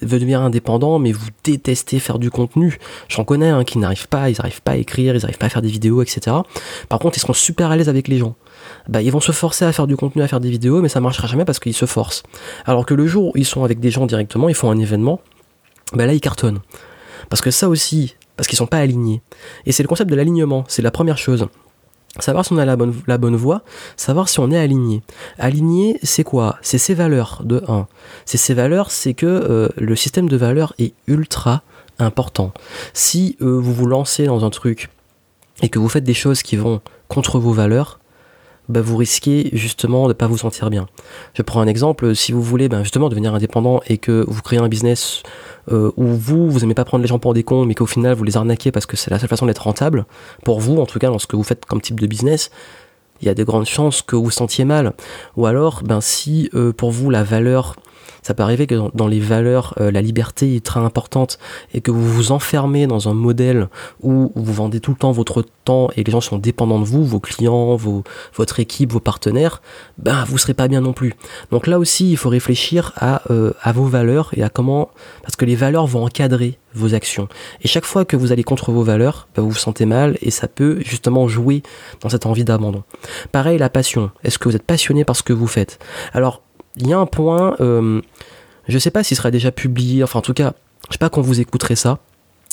devenir 0.00 0.40
indépendant, 0.40 0.98
mais 0.98 1.12
vous 1.12 1.28
détestez 1.44 1.98
faire 1.98 2.18
du 2.18 2.30
contenu, 2.30 2.78
j'en 3.08 3.24
connais 3.24 3.50
hein, 3.50 3.64
qui 3.64 3.76
n'arrivent 3.76 4.08
pas, 4.08 4.30
ils 4.30 4.36
n'arrivent 4.38 4.62
pas 4.62 4.72
à 4.72 4.76
écrire, 4.76 5.14
ils 5.14 5.20
n'arrivent 5.20 5.36
pas 5.36 5.46
à 5.46 5.50
faire 5.50 5.60
des 5.60 5.68
vidéos, 5.68 6.00
etc. 6.00 6.36
Par 6.88 6.98
contre, 7.00 7.18
ils 7.18 7.20
seront 7.20 7.34
super 7.34 7.70
à 7.70 7.76
l'aise 7.76 7.90
avec 7.90 8.08
les 8.08 8.16
gens 8.16 8.34
bah, 8.88 9.02
ils 9.02 9.10
vont 9.10 9.20
se 9.20 9.32
forcer 9.32 9.64
à 9.64 9.72
faire 9.72 9.86
du 9.86 9.96
contenu, 9.96 10.22
à 10.22 10.28
faire 10.28 10.40
des 10.40 10.50
vidéos, 10.50 10.80
mais 10.82 10.88
ça 10.88 11.00
marchera 11.00 11.26
jamais 11.26 11.44
parce 11.44 11.58
qu'ils 11.58 11.74
se 11.74 11.86
forcent. 11.86 12.22
Alors 12.64 12.86
que 12.86 12.94
le 12.94 13.06
jour 13.06 13.28
où 13.28 13.32
ils 13.36 13.44
sont 13.44 13.64
avec 13.64 13.80
des 13.80 13.90
gens 13.90 14.06
directement, 14.06 14.48
ils 14.48 14.54
font 14.54 14.70
un 14.70 14.78
événement, 14.78 15.20
bah 15.92 16.06
là 16.06 16.12
ils 16.12 16.20
cartonnent. 16.20 16.60
Parce 17.28 17.42
que 17.42 17.50
ça 17.50 17.68
aussi, 17.68 18.16
parce 18.36 18.48
qu'ils 18.48 18.58
sont 18.58 18.66
pas 18.66 18.78
alignés. 18.78 19.22
Et 19.64 19.72
c'est 19.72 19.82
le 19.82 19.88
concept 19.88 20.10
de 20.10 20.16
l'alignement, 20.16 20.64
c'est 20.68 20.82
la 20.82 20.90
première 20.90 21.18
chose. 21.18 21.48
Savoir 22.18 22.46
si 22.46 22.52
on 22.52 22.58
a 22.58 22.64
la 22.64 22.76
bonne, 22.76 22.94
la 23.06 23.18
bonne 23.18 23.36
voie, 23.36 23.62
savoir 23.96 24.28
si 24.28 24.40
on 24.40 24.50
est 24.50 24.58
aligné. 24.58 25.02
Aligné, 25.38 25.98
c'est 26.02 26.24
quoi? 26.24 26.56
C'est 26.62 26.78
ses 26.78 26.94
valeurs, 26.94 27.42
de 27.44 27.62
1. 27.68 27.86
C'est 28.24 28.38
ses 28.38 28.54
valeurs, 28.54 28.90
c'est 28.90 29.12
que 29.12 29.26
euh, 29.26 29.68
le 29.76 29.96
système 29.96 30.28
de 30.28 30.36
valeurs 30.36 30.72
est 30.78 30.94
ultra 31.06 31.62
important. 31.98 32.52
Si 32.94 33.36
euh, 33.42 33.58
vous 33.58 33.74
vous 33.74 33.86
lancez 33.86 34.26
dans 34.26 34.44
un 34.44 34.50
truc 34.50 34.88
et 35.62 35.68
que 35.68 35.78
vous 35.78 35.88
faites 35.88 36.04
des 36.04 36.14
choses 36.14 36.42
qui 36.42 36.56
vont 36.56 36.80
contre 37.08 37.38
vos 37.38 37.52
valeurs, 37.52 38.00
bah, 38.68 38.80
vous 38.80 38.96
risquez 38.96 39.50
justement 39.52 40.04
de 40.04 40.08
ne 40.08 40.12
pas 40.14 40.26
vous 40.26 40.38
sentir 40.38 40.70
bien. 40.70 40.86
Je 41.34 41.42
prends 41.42 41.60
un 41.60 41.66
exemple, 41.66 42.14
si 42.14 42.32
vous 42.32 42.42
voulez 42.42 42.68
ben, 42.68 42.82
justement 42.82 43.08
devenir 43.08 43.34
indépendant 43.34 43.80
et 43.86 43.98
que 43.98 44.24
vous 44.26 44.42
créez 44.42 44.58
un 44.58 44.68
business 44.68 45.22
euh, 45.70 45.92
où 45.96 46.06
vous, 46.06 46.50
vous 46.50 46.60
n'aimez 46.60 46.74
pas 46.74 46.84
prendre 46.84 47.02
les 47.02 47.08
gens 47.08 47.18
pour 47.18 47.34
des 47.34 47.42
cons, 47.42 47.64
mais 47.64 47.74
qu'au 47.74 47.86
final 47.86 48.14
vous 48.14 48.24
les 48.24 48.36
arnaquez 48.36 48.72
parce 48.72 48.86
que 48.86 48.96
c'est 48.96 49.10
la 49.10 49.18
seule 49.18 49.28
façon 49.28 49.46
d'être 49.46 49.62
rentable, 49.62 50.06
pour 50.44 50.60
vous 50.60 50.78
en 50.78 50.86
tout 50.86 50.98
cas 50.98 51.08
dans 51.08 51.18
ce 51.18 51.26
que 51.26 51.36
vous 51.36 51.44
faites 51.44 51.64
comme 51.64 51.80
type 51.80 52.00
de 52.00 52.06
business, 52.06 52.50
il 53.20 53.26
y 53.26 53.30
a 53.30 53.34
de 53.34 53.44
grandes 53.44 53.66
chances 53.66 54.02
que 54.02 54.16
vous 54.16 54.24
vous 54.24 54.30
sentiez 54.30 54.64
mal. 54.64 54.92
Ou 55.36 55.46
alors, 55.46 55.82
ben, 55.82 56.00
si 56.00 56.50
euh, 56.54 56.72
pour 56.72 56.90
vous 56.90 57.10
la 57.10 57.22
valeur 57.22 57.76
ça 58.22 58.34
peut 58.34 58.42
arriver 58.42 58.66
que 58.66 58.74
dans, 58.94 59.06
les 59.06 59.20
valeurs, 59.20 59.74
euh, 59.80 59.90
la 59.90 60.02
liberté 60.02 60.56
est 60.56 60.64
très 60.64 60.80
importante 60.80 61.38
et 61.74 61.80
que 61.80 61.90
vous 61.90 62.08
vous 62.08 62.32
enfermez 62.32 62.86
dans 62.86 63.08
un 63.08 63.14
modèle 63.14 63.68
où 64.02 64.32
vous 64.34 64.52
vendez 64.52 64.80
tout 64.80 64.90
le 64.92 64.96
temps 64.96 65.12
votre 65.12 65.44
temps 65.64 65.88
et 65.96 66.04
les 66.04 66.12
gens 66.12 66.20
sont 66.20 66.38
dépendants 66.38 66.80
de 66.80 66.84
vous, 66.84 67.04
vos 67.04 67.20
clients, 67.20 67.76
votre 68.34 68.60
équipe, 68.60 68.92
vos 68.92 69.00
partenaires, 69.00 69.62
ben 69.98 70.24
vous 70.24 70.38
serez 70.38 70.54
pas 70.54 70.68
bien 70.68 70.80
non 70.80 70.92
plus. 70.92 71.14
Donc 71.50 71.66
là 71.66 71.78
aussi, 71.78 72.10
il 72.10 72.16
faut 72.16 72.28
réfléchir 72.28 72.92
euh, 73.30 73.52
à 73.62 73.72
vos 73.72 73.84
valeurs 73.84 74.30
et 74.36 74.42
à 74.42 74.48
comment, 74.48 74.90
parce 75.22 75.36
que 75.36 75.44
les 75.44 75.56
valeurs 75.56 75.86
vont 75.86 76.04
encadrer 76.04 76.58
vos 76.74 76.94
actions. 76.94 77.28
Et 77.62 77.68
chaque 77.68 77.84
fois 77.84 78.04
que 78.04 78.16
vous 78.16 78.32
allez 78.32 78.44
contre 78.44 78.70
vos 78.70 78.82
valeurs, 78.82 79.28
ben 79.34 79.42
vous 79.42 79.50
vous 79.50 79.56
sentez 79.56 79.86
mal 79.86 80.18
et 80.20 80.30
ça 80.30 80.46
peut 80.46 80.80
justement 80.84 81.26
jouer 81.26 81.62
dans 82.00 82.08
cette 82.08 82.26
envie 82.26 82.44
d'abandon. 82.44 82.84
Pareil, 83.32 83.58
la 83.58 83.70
passion. 83.70 84.10
Est-ce 84.22 84.38
que 84.38 84.48
vous 84.48 84.56
êtes 84.56 84.62
passionné 84.62 85.04
par 85.04 85.16
ce 85.16 85.22
que 85.22 85.32
vous 85.32 85.46
faites? 85.46 85.78
Alors, 86.12 86.42
il 86.76 86.88
y 86.88 86.92
a 86.92 86.98
un 86.98 87.06
point, 87.06 87.56
euh, 87.60 88.00
je 88.68 88.78
sais 88.78 88.90
pas 88.90 89.02
s'il 89.02 89.16
sera 89.16 89.30
déjà 89.30 89.50
publié, 89.50 90.02
enfin 90.02 90.18
en 90.18 90.22
tout 90.22 90.34
cas, 90.34 90.54
je 90.88 90.94
sais 90.94 90.98
pas 90.98 91.08
quand 91.08 91.22
vous 91.22 91.40
écouterez 91.40 91.76
ça, 91.76 91.98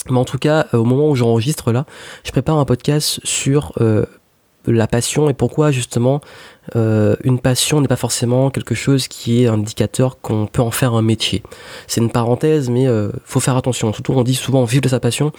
mais 0.10 0.18
en 0.18 0.26
tout 0.26 0.38
cas, 0.38 0.68
euh, 0.74 0.78
au 0.78 0.86
moment 0.86 1.10
où 1.10 1.16
j'enregistre 1.16 1.72
là, 1.72 1.86
je 2.24 2.32
prépare 2.32 2.58
un 2.58 2.66
podcast 2.66 3.20
sur 3.24 3.74
euh, 3.82 4.06
la 4.66 4.88
passion 4.88 5.30
et 5.30 5.34
pourquoi 5.34 5.72
justement 5.72 6.22
une 6.74 7.40
passion 7.40 7.82
n'est 7.82 7.90
pas 7.90 7.98
forcément 7.98 8.50
quelque 8.50 8.74
chose 8.74 9.10
qui 9.10 9.44
est 9.44 9.48
un 9.48 9.56
indicateur 9.56 10.22
qu'on 10.22 10.46
peut 10.46 10.62
en 10.62 10.72
faire 10.72 10.94
un 10.94 11.02
métier. 11.02 11.44
C'est 11.88 12.00
une 12.00 12.10
parenthèse, 12.10 12.70
mais 12.70 12.88
faut 13.26 13.42
faire 13.42 13.58
attention. 13.58 13.92
Surtout, 13.92 14.14
on 14.14 14.24
dit 14.24 14.34
souvent 14.34 14.64
vivre 14.64 14.82
de 14.82 14.88
sa 14.88 15.02
passion, 15.02 15.34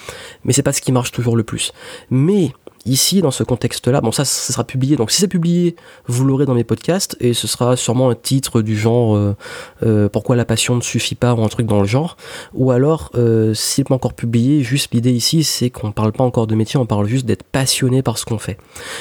mais 0.44 0.52
c'est 0.52 0.62
pas 0.62 0.74
ce 0.74 0.82
qui 0.82 0.92
marche 0.92 1.10
toujours 1.12 1.38
le 1.38 1.42
plus. 1.42 1.72
Mais 2.10 2.52
ici, 2.86 3.22
dans 3.22 3.30
ce 3.30 3.42
contexte-là, 3.42 4.00
bon, 4.00 4.12
ça, 4.12 4.24
ça 4.24 4.52
sera 4.52 4.64
publié. 4.64 4.96
Donc, 4.96 5.10
si 5.10 5.20
c'est 5.20 5.28
publié, 5.28 5.76
vous 6.06 6.24
l'aurez 6.24 6.46
dans 6.46 6.54
mes 6.54 6.64
podcasts 6.64 7.16
et 7.20 7.34
ce 7.34 7.46
sera 7.46 7.76
sûrement 7.76 8.10
un 8.10 8.14
titre 8.14 8.62
du 8.62 8.76
genre 8.76 9.16
euh, 9.16 9.36
euh, 9.84 10.08
Pourquoi 10.08 10.36
la 10.36 10.44
passion 10.44 10.76
ne 10.76 10.80
suffit 10.80 11.14
pas 11.14 11.34
ou 11.34 11.42
un 11.42 11.48
truc 11.48 11.66
dans 11.66 11.80
le 11.80 11.86
genre. 11.86 12.16
Ou 12.52 12.70
alors, 12.70 13.10
euh, 13.14 13.54
si 13.54 13.74
c'est 13.74 13.84
pas 13.84 13.94
encore 13.94 14.14
publié, 14.14 14.62
juste 14.62 14.92
l'idée 14.92 15.12
ici, 15.12 15.44
c'est 15.44 15.70
qu'on 15.70 15.92
parle 15.92 16.12
pas 16.12 16.24
encore 16.24 16.46
de 16.46 16.54
métier, 16.54 16.78
on 16.78 16.86
parle 16.86 17.06
juste 17.06 17.26
d'être 17.26 17.44
passionné 17.44 18.02
par 18.02 18.18
ce 18.18 18.24
qu'on 18.24 18.38
fait. 18.38 18.58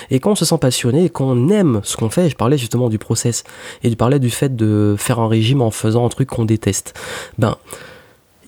Et 0.09 0.19
quand 0.19 0.31
on 0.31 0.35
se 0.35 0.45
sent 0.45 0.57
passionné 0.59 1.05
et 1.05 1.09
qu'on 1.09 1.49
aime 1.49 1.81
ce 1.83 1.97
qu'on 1.97 2.09
fait, 2.09 2.29
je 2.29 2.35
parlais 2.35 2.57
justement 2.57 2.89
du 2.89 2.97
process 2.97 3.43
et 3.83 3.89
je 3.89 3.95
parlais 3.95 4.19
du 4.19 4.29
fait 4.29 4.55
de 4.55 4.95
faire 4.97 5.19
un 5.19 5.27
régime 5.27 5.61
en 5.61 5.71
faisant 5.71 6.05
un 6.05 6.09
truc 6.09 6.29
qu'on 6.29 6.45
déteste. 6.45 6.93
Ben, 7.37 7.57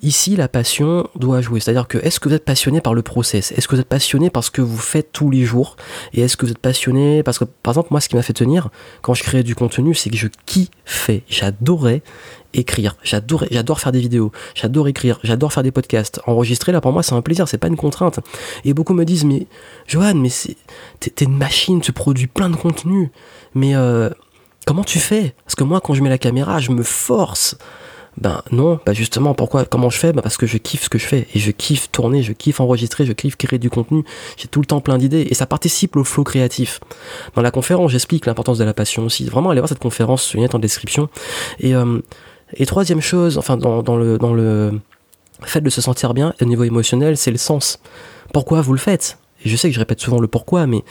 ici, 0.05 0.35
la 0.35 0.47
passion 0.47 1.09
doit 1.15 1.41
jouer. 1.41 1.59
C'est-à-dire 1.59 1.87
que 1.87 1.97
est-ce 1.97 2.19
que 2.19 2.29
vous 2.29 2.35
êtes 2.35 2.45
passionné 2.45 2.81
par 2.81 2.93
le 2.93 3.01
process? 3.01 3.51
Est-ce 3.51 3.67
que 3.67 3.75
vous 3.75 3.81
êtes 3.81 3.89
passionné 3.89 4.29
par 4.29 4.43
ce 4.43 4.51
que 4.51 4.61
vous 4.61 4.77
faites 4.77 5.11
tous 5.11 5.29
les 5.29 5.43
jours? 5.43 5.75
Et 6.13 6.21
est-ce 6.21 6.37
que 6.37 6.45
vous 6.45 6.51
êtes 6.51 6.59
passionné? 6.59 7.23
Parce 7.23 7.39
que, 7.39 7.45
par 7.45 7.71
exemple, 7.73 7.89
moi, 7.91 7.99
ce 7.99 8.09
qui 8.09 8.15
m'a 8.15 8.21
fait 8.21 8.33
tenir 8.33 8.69
quand 9.01 9.13
je 9.13 9.23
créais 9.23 9.43
du 9.43 9.55
contenu, 9.55 9.95
c'est 9.95 10.09
que 10.09 10.17
je 10.17 10.27
kiffais. 10.45 11.23
J'adorais 11.27 12.03
écrire. 12.53 12.95
J'adore, 13.03 13.45
j'adore 13.51 13.79
faire 13.79 13.91
des 13.91 13.99
vidéos. 13.99 14.31
J'adore 14.53 14.87
écrire. 14.87 15.19
J'adore 15.23 15.51
faire 15.51 15.63
des 15.63 15.71
podcasts. 15.71 16.21
Enregistrer, 16.27 16.71
là, 16.71 16.81
pour 16.81 16.93
moi, 16.93 17.03
c'est 17.03 17.15
un 17.15 17.21
plaisir. 17.21 17.47
C'est 17.47 17.57
pas 17.57 17.67
une 17.67 17.77
contrainte. 17.77 18.19
Et 18.63 18.73
beaucoup 18.73 18.93
me 18.93 19.05
disent, 19.05 19.25
mais 19.25 19.47
Johan, 19.87 20.15
mais 20.15 20.29
t'es, 20.99 21.25
une 21.25 21.37
machine. 21.37 21.81
Tu 21.81 21.91
produis 21.91 22.27
plein 22.27 22.49
de 22.49 22.55
contenu. 22.55 23.11
Mais 23.53 23.75
euh, 23.75 24.09
comment 24.65 24.83
tu 24.83 24.99
fais? 24.99 25.35
Parce 25.45 25.55
que 25.55 25.63
moi, 25.63 25.81
quand 25.81 25.93
je 25.93 26.01
mets 26.01 26.09
la 26.09 26.17
caméra, 26.17 26.59
je 26.59 26.71
me 26.71 26.83
force. 26.83 27.57
Ben 28.17 28.41
non, 28.51 28.79
bah 28.85 28.93
justement, 28.93 29.33
pourquoi 29.33 29.65
Comment 29.65 29.89
je 29.89 29.97
fais? 29.97 30.13
Ben 30.13 30.21
Parce 30.21 30.37
que 30.37 30.45
je 30.45 30.57
kiffe 30.57 30.83
ce 30.83 30.89
que 30.89 30.97
je 30.97 31.05
fais. 31.05 31.27
Et 31.33 31.39
je 31.39 31.51
kiffe 31.51 31.91
tourner, 31.91 32.23
je 32.23 32.33
kiffe 32.33 32.59
enregistrer, 32.59 33.05
je 33.05 33.13
kiffe 33.13 33.35
créer 33.35 33.59
du 33.59 33.69
contenu. 33.69 34.03
J'ai 34.37 34.47
tout 34.47 34.61
le 34.61 34.65
temps 34.65 34.81
plein 34.81 34.97
d'idées. 34.97 35.27
Et 35.29 35.33
ça 35.33 35.45
participe 35.45 35.95
au 35.95 36.03
flow 36.03 36.23
créatif. 36.23 36.79
Dans 37.35 37.41
la 37.41 37.51
conférence, 37.51 37.91
j'explique 37.91 38.25
l'importance 38.25 38.57
de 38.57 38.63
la 38.63 38.73
passion 38.73 39.03
aussi. 39.03 39.25
Vraiment, 39.25 39.49
allez 39.49 39.59
voir 39.59 39.69
cette 39.69 39.79
conférence, 39.79 40.33
il 40.35 40.47
en 40.53 40.59
description. 40.59 41.09
Et 41.59 41.75
euh, 41.75 41.99
et 42.53 42.65
troisième 42.65 43.01
chose, 43.01 43.37
enfin 43.37 43.57
dans, 43.57 43.81
dans, 43.81 43.97
le, 43.97 44.17
dans 44.17 44.33
le 44.33 44.79
fait 45.41 45.61
de 45.61 45.69
se 45.69 45.81
sentir 45.81 46.13
bien 46.13 46.33
au 46.41 46.45
niveau 46.45 46.63
émotionnel, 46.63 47.17
c'est 47.17 47.31
le 47.31 47.37
sens. 47.37 47.79
Pourquoi 48.33 48.61
vous 48.61 48.73
le 48.73 48.79
faites? 48.79 49.17
Et 49.43 49.49
je 49.49 49.55
sais 49.55 49.67
que 49.67 49.73
je 49.75 49.79
répète 49.79 49.99
souvent 49.99 50.19
le 50.19 50.27
pourquoi, 50.27 50.67
mais 50.67 50.83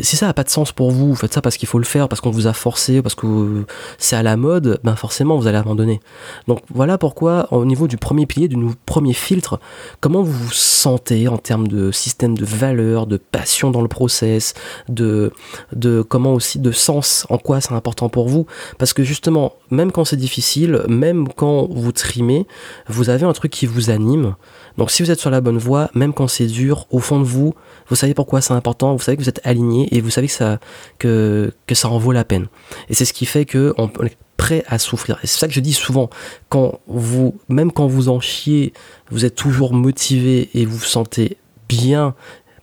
si 0.00 0.16
ça 0.16 0.26
n'a 0.26 0.34
pas 0.34 0.44
de 0.44 0.50
sens 0.50 0.72
pour 0.72 0.90
vous, 0.90 1.08
vous 1.08 1.14
faites 1.14 1.32
ça 1.32 1.40
parce 1.40 1.56
qu'il 1.56 1.68
faut 1.68 1.78
le 1.78 1.84
faire, 1.84 2.08
parce 2.08 2.20
qu'on 2.20 2.30
vous 2.30 2.46
a 2.46 2.52
forcé, 2.52 3.02
parce 3.02 3.14
que 3.14 3.64
c'est 3.98 4.16
à 4.16 4.22
la 4.22 4.36
mode, 4.36 4.80
ben 4.84 4.96
forcément 4.96 5.36
vous 5.36 5.46
allez 5.46 5.58
abandonner. 5.58 6.00
Donc 6.46 6.60
voilà 6.72 6.98
pourquoi 6.98 7.48
au 7.52 7.64
niveau 7.64 7.88
du 7.88 7.96
premier 7.96 8.26
pilier, 8.26 8.48
du 8.48 8.56
premier 8.86 9.12
filtre, 9.12 9.60
comment 10.00 10.22
vous 10.22 10.32
vous 10.32 10.52
sentez 10.52 11.28
en 11.28 11.38
termes 11.38 11.68
de 11.68 11.90
système 11.92 12.36
de 12.36 12.44
valeur, 12.44 13.06
de 13.06 13.16
passion 13.16 13.70
dans 13.70 13.82
le 13.82 13.88
process, 13.88 14.54
de, 14.88 15.32
de 15.72 16.02
comment 16.02 16.34
aussi 16.34 16.58
de 16.58 16.72
sens, 16.72 17.26
en 17.30 17.38
quoi 17.38 17.60
c'est 17.60 17.72
important 17.72 18.08
pour 18.08 18.28
vous? 18.28 18.46
Parce 18.78 18.92
que 18.92 19.02
justement, 19.02 19.54
même 19.70 19.92
quand 19.92 20.04
c'est 20.04 20.16
difficile, 20.16 20.82
même 20.88 21.28
quand 21.28 21.68
vous 21.70 21.92
trimez, 21.92 22.46
vous 22.88 23.10
avez 23.10 23.24
un 23.24 23.32
truc 23.32 23.52
qui 23.52 23.66
vous 23.66 23.90
anime. 23.90 24.34
Donc 24.78 24.92
si 24.92 25.02
vous 25.02 25.10
êtes 25.10 25.18
sur 25.18 25.30
la 25.30 25.40
bonne 25.40 25.58
voie, 25.58 25.90
même 25.94 26.14
quand 26.14 26.28
c'est 26.28 26.46
dur, 26.46 26.86
au 26.90 27.00
fond 27.00 27.18
de 27.18 27.24
vous, 27.24 27.52
vous 27.88 27.96
savez 27.96 28.14
pourquoi 28.14 28.40
c'est 28.40 28.54
important, 28.54 28.94
vous 28.94 29.02
savez 29.02 29.16
que 29.16 29.22
vous 29.22 29.28
êtes 29.28 29.40
aligné 29.44 29.94
et 29.94 30.00
vous 30.00 30.08
savez 30.08 30.28
que 30.28 30.32
ça, 30.32 30.60
que, 30.98 31.52
ça 31.72 31.88
en 31.88 31.98
vaut 31.98 32.12
la 32.12 32.24
peine. 32.24 32.46
Et 32.88 32.94
c'est 32.94 33.04
ce 33.04 33.12
qui 33.12 33.26
fait 33.26 33.44
que 33.44 33.74
on 33.76 33.88
est 34.04 34.16
prêt 34.36 34.62
à 34.68 34.78
souffrir. 34.78 35.18
Et 35.24 35.26
c'est 35.26 35.40
ça 35.40 35.48
que 35.48 35.52
je 35.52 35.58
dis 35.58 35.72
souvent, 35.72 36.10
quand 36.48 36.78
vous, 36.86 37.36
même 37.48 37.72
quand 37.72 37.88
vous 37.88 38.08
en 38.08 38.20
chiez, 38.20 38.72
vous 39.10 39.24
êtes 39.24 39.34
toujours 39.34 39.74
motivé 39.74 40.48
et 40.54 40.64
vous 40.64 40.76
vous 40.76 40.84
sentez 40.84 41.38
bien, 41.68 42.14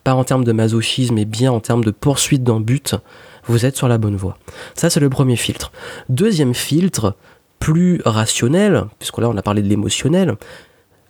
pas 0.06 0.14
en 0.14 0.24
termes 0.24 0.46
de 0.46 0.54
masochisme, 0.54 1.16
mais 1.16 1.26
bien 1.26 1.52
en 1.52 1.60
termes 1.60 1.84
de 1.84 1.92
poursuite 1.92 2.44
d'un 2.44 2.62
but, 2.62 2.96
vous 3.44 3.66
êtes 3.66 3.76
sur 3.76 3.90
la 3.90 3.98
bonne 3.98 4.16
voie. 4.16 4.38
Ça, 4.74 4.90
c'est 4.90 5.02
le 5.02 5.10
premier 5.10 5.36
filtre. 5.36 5.74
Deuxième 6.08 6.54
filtre, 6.54 7.18
plus 7.60 8.02
rationnel, 8.06 8.86
puisque 9.00 9.18
là 9.18 9.28
on 9.28 9.36
a 9.36 9.42
parlé 9.42 9.62
de 9.62 9.68
l'émotionnel, 9.68 10.36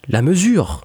la 0.08 0.24
mesure 0.24 0.82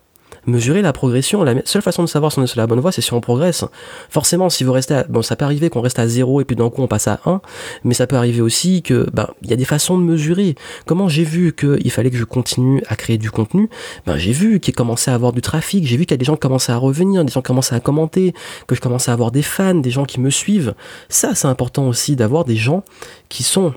mesurer 0.47 0.83
la 0.83 0.93
progression. 0.93 1.43
La 1.43 1.55
seule 1.65 1.83
façon 1.83 2.03
de 2.03 2.09
savoir 2.09 2.33
si 2.33 2.39
on 2.39 2.45
est 2.45 2.47
sur 2.47 2.61
la 2.61 2.67
bonne 2.67 2.81
voie, 2.81 2.93
c'est 2.93 3.01
si 3.01 3.13
on 3.13 3.21
progresse. 3.21 3.65
Forcément, 4.09 4.51
si 4.51 4.65
vous 4.65 4.73
restez 4.73 4.95
à, 4.95 5.05
bon, 5.05 5.23
ça 5.23 5.37
peut 5.37 5.45
arriver 5.45 5.71
qu'on 5.71 5.81
reste 5.81 5.99
à 5.99 6.09
0 6.09 6.41
et 6.41 6.45
puis 6.45 6.57
d'un 6.57 6.71
coup 6.71 6.83
on 6.83 6.87
passe 6.87 7.09
à 7.09 7.21
1, 7.27 7.41
mais 7.85 7.95
ça 7.95 8.07
peut 8.07 8.17
arriver 8.17 8.41
aussi 8.41 8.83
que, 8.83 9.07
ben, 9.13 9.29
il 9.43 9.51
y 9.51 9.53
a 9.53 9.57
des 9.57 9.65
façons 9.65 9.99
de 9.99 10.03
mesurer. 10.03 10.55
Comment 10.87 11.09
j'ai 11.09 11.25
vu 11.25 11.55
qu'il 11.55 11.91
fallait 11.91 12.11
que 12.11 12.17
je 12.17 12.25
continue 12.25 12.83
à 12.89 12.97
créer 12.97 13.19
du 13.19 13.31
contenu, 13.31 13.69
ben, 14.07 14.17
j'ai 14.17 14.33
vu 14.33 14.61
qu'il 14.61 14.75
commençait 14.75 15.11
à 15.11 15.15
avoir 15.15 15.33
du 15.33 15.41
trafic, 15.41 15.87
j'ai 15.87 15.97
vu 15.97 16.05
qu'il 16.05 16.13
y 16.13 16.15
a 16.15 16.19
des 16.19 16.25
gens 16.25 16.35
qui 16.35 16.41
commençaient 16.41 16.73
à 16.73 16.77
revenir, 16.77 17.25
des 17.25 17.33
gens 17.33 17.43
qui 17.43 17.47
commençaient 17.49 17.75
à 17.75 17.81
commenter, 17.81 18.35
que 18.67 18.75
je 18.75 18.81
commençais 18.81 19.11
à 19.11 19.15
avoir 19.15 19.31
des 19.31 19.43
fans, 19.43 19.75
des 19.75 19.91
gens 19.91 20.05
qui 20.05 20.21
me 20.21 20.31
suivent. 20.31 20.75
Ça, 21.09 21.35
c'est 21.35 21.49
important 21.49 21.89
aussi 21.89 22.17
d'avoir 22.17 22.45
des 22.45 22.57
gens 22.57 22.83
qui 23.29 23.43
sont, 23.43 23.75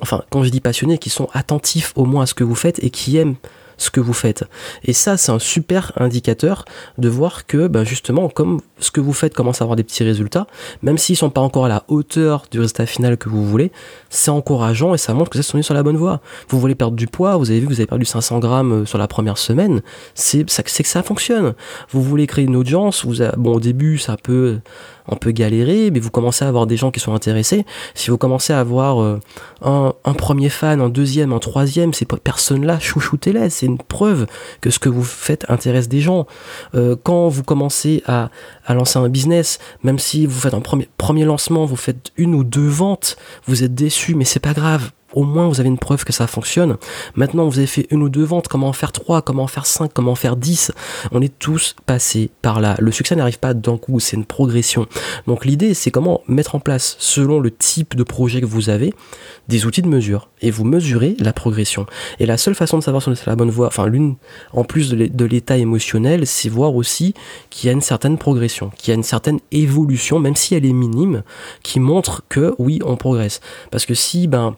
enfin, 0.00 0.22
quand 0.30 0.42
je 0.42 0.50
dis 0.50 0.60
passionnés, 0.60 0.98
qui 0.98 1.10
sont 1.10 1.28
attentifs 1.32 1.92
au 1.96 2.04
moins 2.04 2.22
à 2.22 2.26
ce 2.26 2.34
que 2.34 2.44
vous 2.44 2.54
faites 2.54 2.82
et 2.82 2.90
qui 2.90 3.16
aiment 3.16 3.36
ce 3.82 3.90
que 3.90 4.00
vous 4.00 4.12
faites. 4.12 4.44
Et 4.84 4.92
ça, 4.92 5.16
c'est 5.16 5.32
un 5.32 5.38
super 5.38 5.92
indicateur 5.96 6.64
de 6.98 7.08
voir 7.08 7.46
que, 7.46 7.66
ben 7.66 7.84
justement, 7.84 8.28
comme 8.28 8.60
ce 8.78 8.90
que 8.90 9.00
vous 9.00 9.12
faites 9.12 9.34
commence 9.34 9.60
à 9.60 9.64
avoir 9.64 9.76
des 9.76 9.82
petits 9.82 10.04
résultats, 10.04 10.46
même 10.82 10.98
s'ils 10.98 11.16
sont 11.16 11.30
pas 11.30 11.40
encore 11.40 11.66
à 11.66 11.68
la 11.68 11.84
hauteur 11.88 12.44
du 12.50 12.60
résultat 12.60 12.86
final 12.86 13.16
que 13.16 13.28
vous 13.28 13.44
voulez, 13.44 13.72
c'est 14.08 14.30
encourageant 14.30 14.94
et 14.94 14.98
ça 14.98 15.14
montre 15.14 15.30
que 15.30 15.38
vous 15.38 15.40
êtes 15.40 15.62
sur 15.62 15.74
la 15.74 15.82
bonne 15.82 15.96
voie. 15.96 16.20
Vous 16.48 16.60
voulez 16.60 16.74
perdre 16.74 16.96
du 16.96 17.06
poids, 17.06 17.36
vous 17.36 17.50
avez 17.50 17.60
vu 17.60 17.66
que 17.66 17.72
vous 17.72 17.80
avez 17.80 17.86
perdu 17.86 18.04
500 18.04 18.38
grammes 18.38 18.72
euh, 18.72 18.86
sur 18.86 18.98
la 18.98 19.08
première 19.08 19.38
semaine, 19.38 19.82
c'est 20.14 20.44
que 20.44 20.88
ça 20.88 21.02
fonctionne. 21.02 21.54
Vous 21.90 22.02
voulez 22.02 22.26
créer 22.26 22.44
une 22.44 22.56
audience, 22.56 23.04
vous 23.04 23.16
bon, 23.36 23.54
au 23.54 23.60
début, 23.60 23.98
ça 23.98 24.16
peut 24.16 24.60
on 25.08 25.16
peut 25.16 25.32
galérer, 25.32 25.90
mais 25.90 26.00
vous 26.00 26.10
commencez 26.10 26.44
à 26.44 26.48
avoir 26.48 26.66
des 26.66 26.76
gens 26.76 26.90
qui 26.90 27.00
sont 27.00 27.14
intéressés. 27.14 27.64
Si 27.94 28.10
vous 28.10 28.18
commencez 28.18 28.52
à 28.52 28.60
avoir 28.60 29.02
euh, 29.02 29.20
un, 29.62 30.14
premier 30.14 30.48
fan, 30.48 30.80
un 30.80 30.88
deuxième, 30.88 31.32
un 31.32 31.38
troisième, 31.38 31.92
ces 31.92 32.04
personnes-là, 32.04 32.78
chouchoutez-les. 32.78 33.50
C'est 33.50 33.66
une 33.66 33.78
preuve 33.78 34.26
que 34.60 34.70
ce 34.70 34.78
que 34.78 34.88
vous 34.88 35.04
faites 35.04 35.44
intéresse 35.48 35.88
des 35.88 36.00
gens. 36.00 36.26
Euh, 36.74 36.96
quand 37.02 37.28
vous 37.28 37.42
commencez 37.42 38.02
à, 38.06 38.30
lancer 38.68 38.98
un 38.98 39.08
business, 39.08 39.58
même 39.82 39.98
si 39.98 40.26
vous 40.26 40.38
faites 40.38 40.54
un 40.54 40.60
premier, 40.60 40.88
premier 40.96 41.24
lancement, 41.24 41.64
vous 41.64 41.76
faites 41.76 42.12
une 42.16 42.34
ou 42.34 42.44
deux 42.44 42.68
ventes, 42.68 43.16
vous 43.46 43.64
êtes 43.64 43.74
déçu, 43.74 44.14
mais 44.14 44.24
c'est 44.24 44.40
pas 44.40 44.54
grave 44.54 44.90
au 45.12 45.24
moins 45.24 45.48
vous 45.48 45.60
avez 45.60 45.68
une 45.68 45.78
preuve 45.78 46.04
que 46.04 46.12
ça 46.12 46.26
fonctionne. 46.26 46.76
Maintenant, 47.14 47.46
vous 47.48 47.58
avez 47.58 47.66
fait 47.66 47.86
une 47.90 48.02
ou 48.02 48.08
deux 48.08 48.24
ventes, 48.24 48.48
comment 48.48 48.68
en 48.68 48.72
faire 48.72 48.92
trois, 48.92 49.22
comment 49.22 49.44
en 49.44 49.48
faire 49.48 49.66
cinq, 49.66 49.92
comment 49.92 50.12
en 50.12 50.16
faire 50.16 50.36
dix? 50.36 50.72
On 51.10 51.20
est 51.20 51.38
tous 51.38 51.74
passés 51.86 52.30
par 52.42 52.60
là. 52.60 52.76
Le 52.78 52.92
succès 52.92 53.16
n'arrive 53.16 53.38
pas 53.38 53.54
d'un 53.54 53.76
coup, 53.76 54.00
c'est 54.00 54.16
une 54.16 54.24
progression. 54.24 54.86
Donc 55.26 55.44
l'idée, 55.44 55.74
c'est 55.74 55.90
comment 55.90 56.22
mettre 56.26 56.54
en 56.54 56.60
place, 56.60 56.96
selon 56.98 57.40
le 57.40 57.50
type 57.50 57.96
de 57.96 58.02
projet 58.02 58.40
que 58.40 58.46
vous 58.46 58.70
avez, 58.70 58.94
des 59.48 59.66
outils 59.66 59.82
de 59.82 59.88
mesure. 59.88 60.28
Et 60.40 60.50
vous 60.50 60.64
mesurez 60.64 61.16
la 61.18 61.32
progression. 61.32 61.86
Et 62.18 62.26
la 62.26 62.36
seule 62.36 62.54
façon 62.54 62.78
de 62.78 62.82
savoir 62.82 63.02
si 63.02 63.08
on 63.08 63.12
est 63.12 63.16
sur 63.16 63.30
la 63.30 63.36
bonne 63.36 63.50
voie, 63.50 63.66
enfin 63.66 63.86
l'une, 63.86 64.16
en 64.52 64.64
plus 64.64 64.90
de 64.90 65.24
l'état 65.24 65.56
émotionnel, 65.56 66.26
c'est 66.26 66.48
voir 66.48 66.74
aussi 66.74 67.14
qu'il 67.50 67.68
y 67.68 67.70
a 67.70 67.72
une 67.72 67.80
certaine 67.80 68.18
progression, 68.18 68.70
qu'il 68.76 68.88
y 68.88 68.92
a 68.92 68.94
une 68.94 69.02
certaine 69.02 69.38
évolution, 69.50 70.18
même 70.18 70.36
si 70.36 70.54
elle 70.54 70.66
est 70.66 70.72
minime, 70.72 71.22
qui 71.62 71.80
montre 71.80 72.22
que 72.28 72.54
oui, 72.58 72.80
on 72.84 72.96
progresse. 72.96 73.40
Parce 73.70 73.86
que 73.86 73.94
si, 73.94 74.26
ben, 74.26 74.56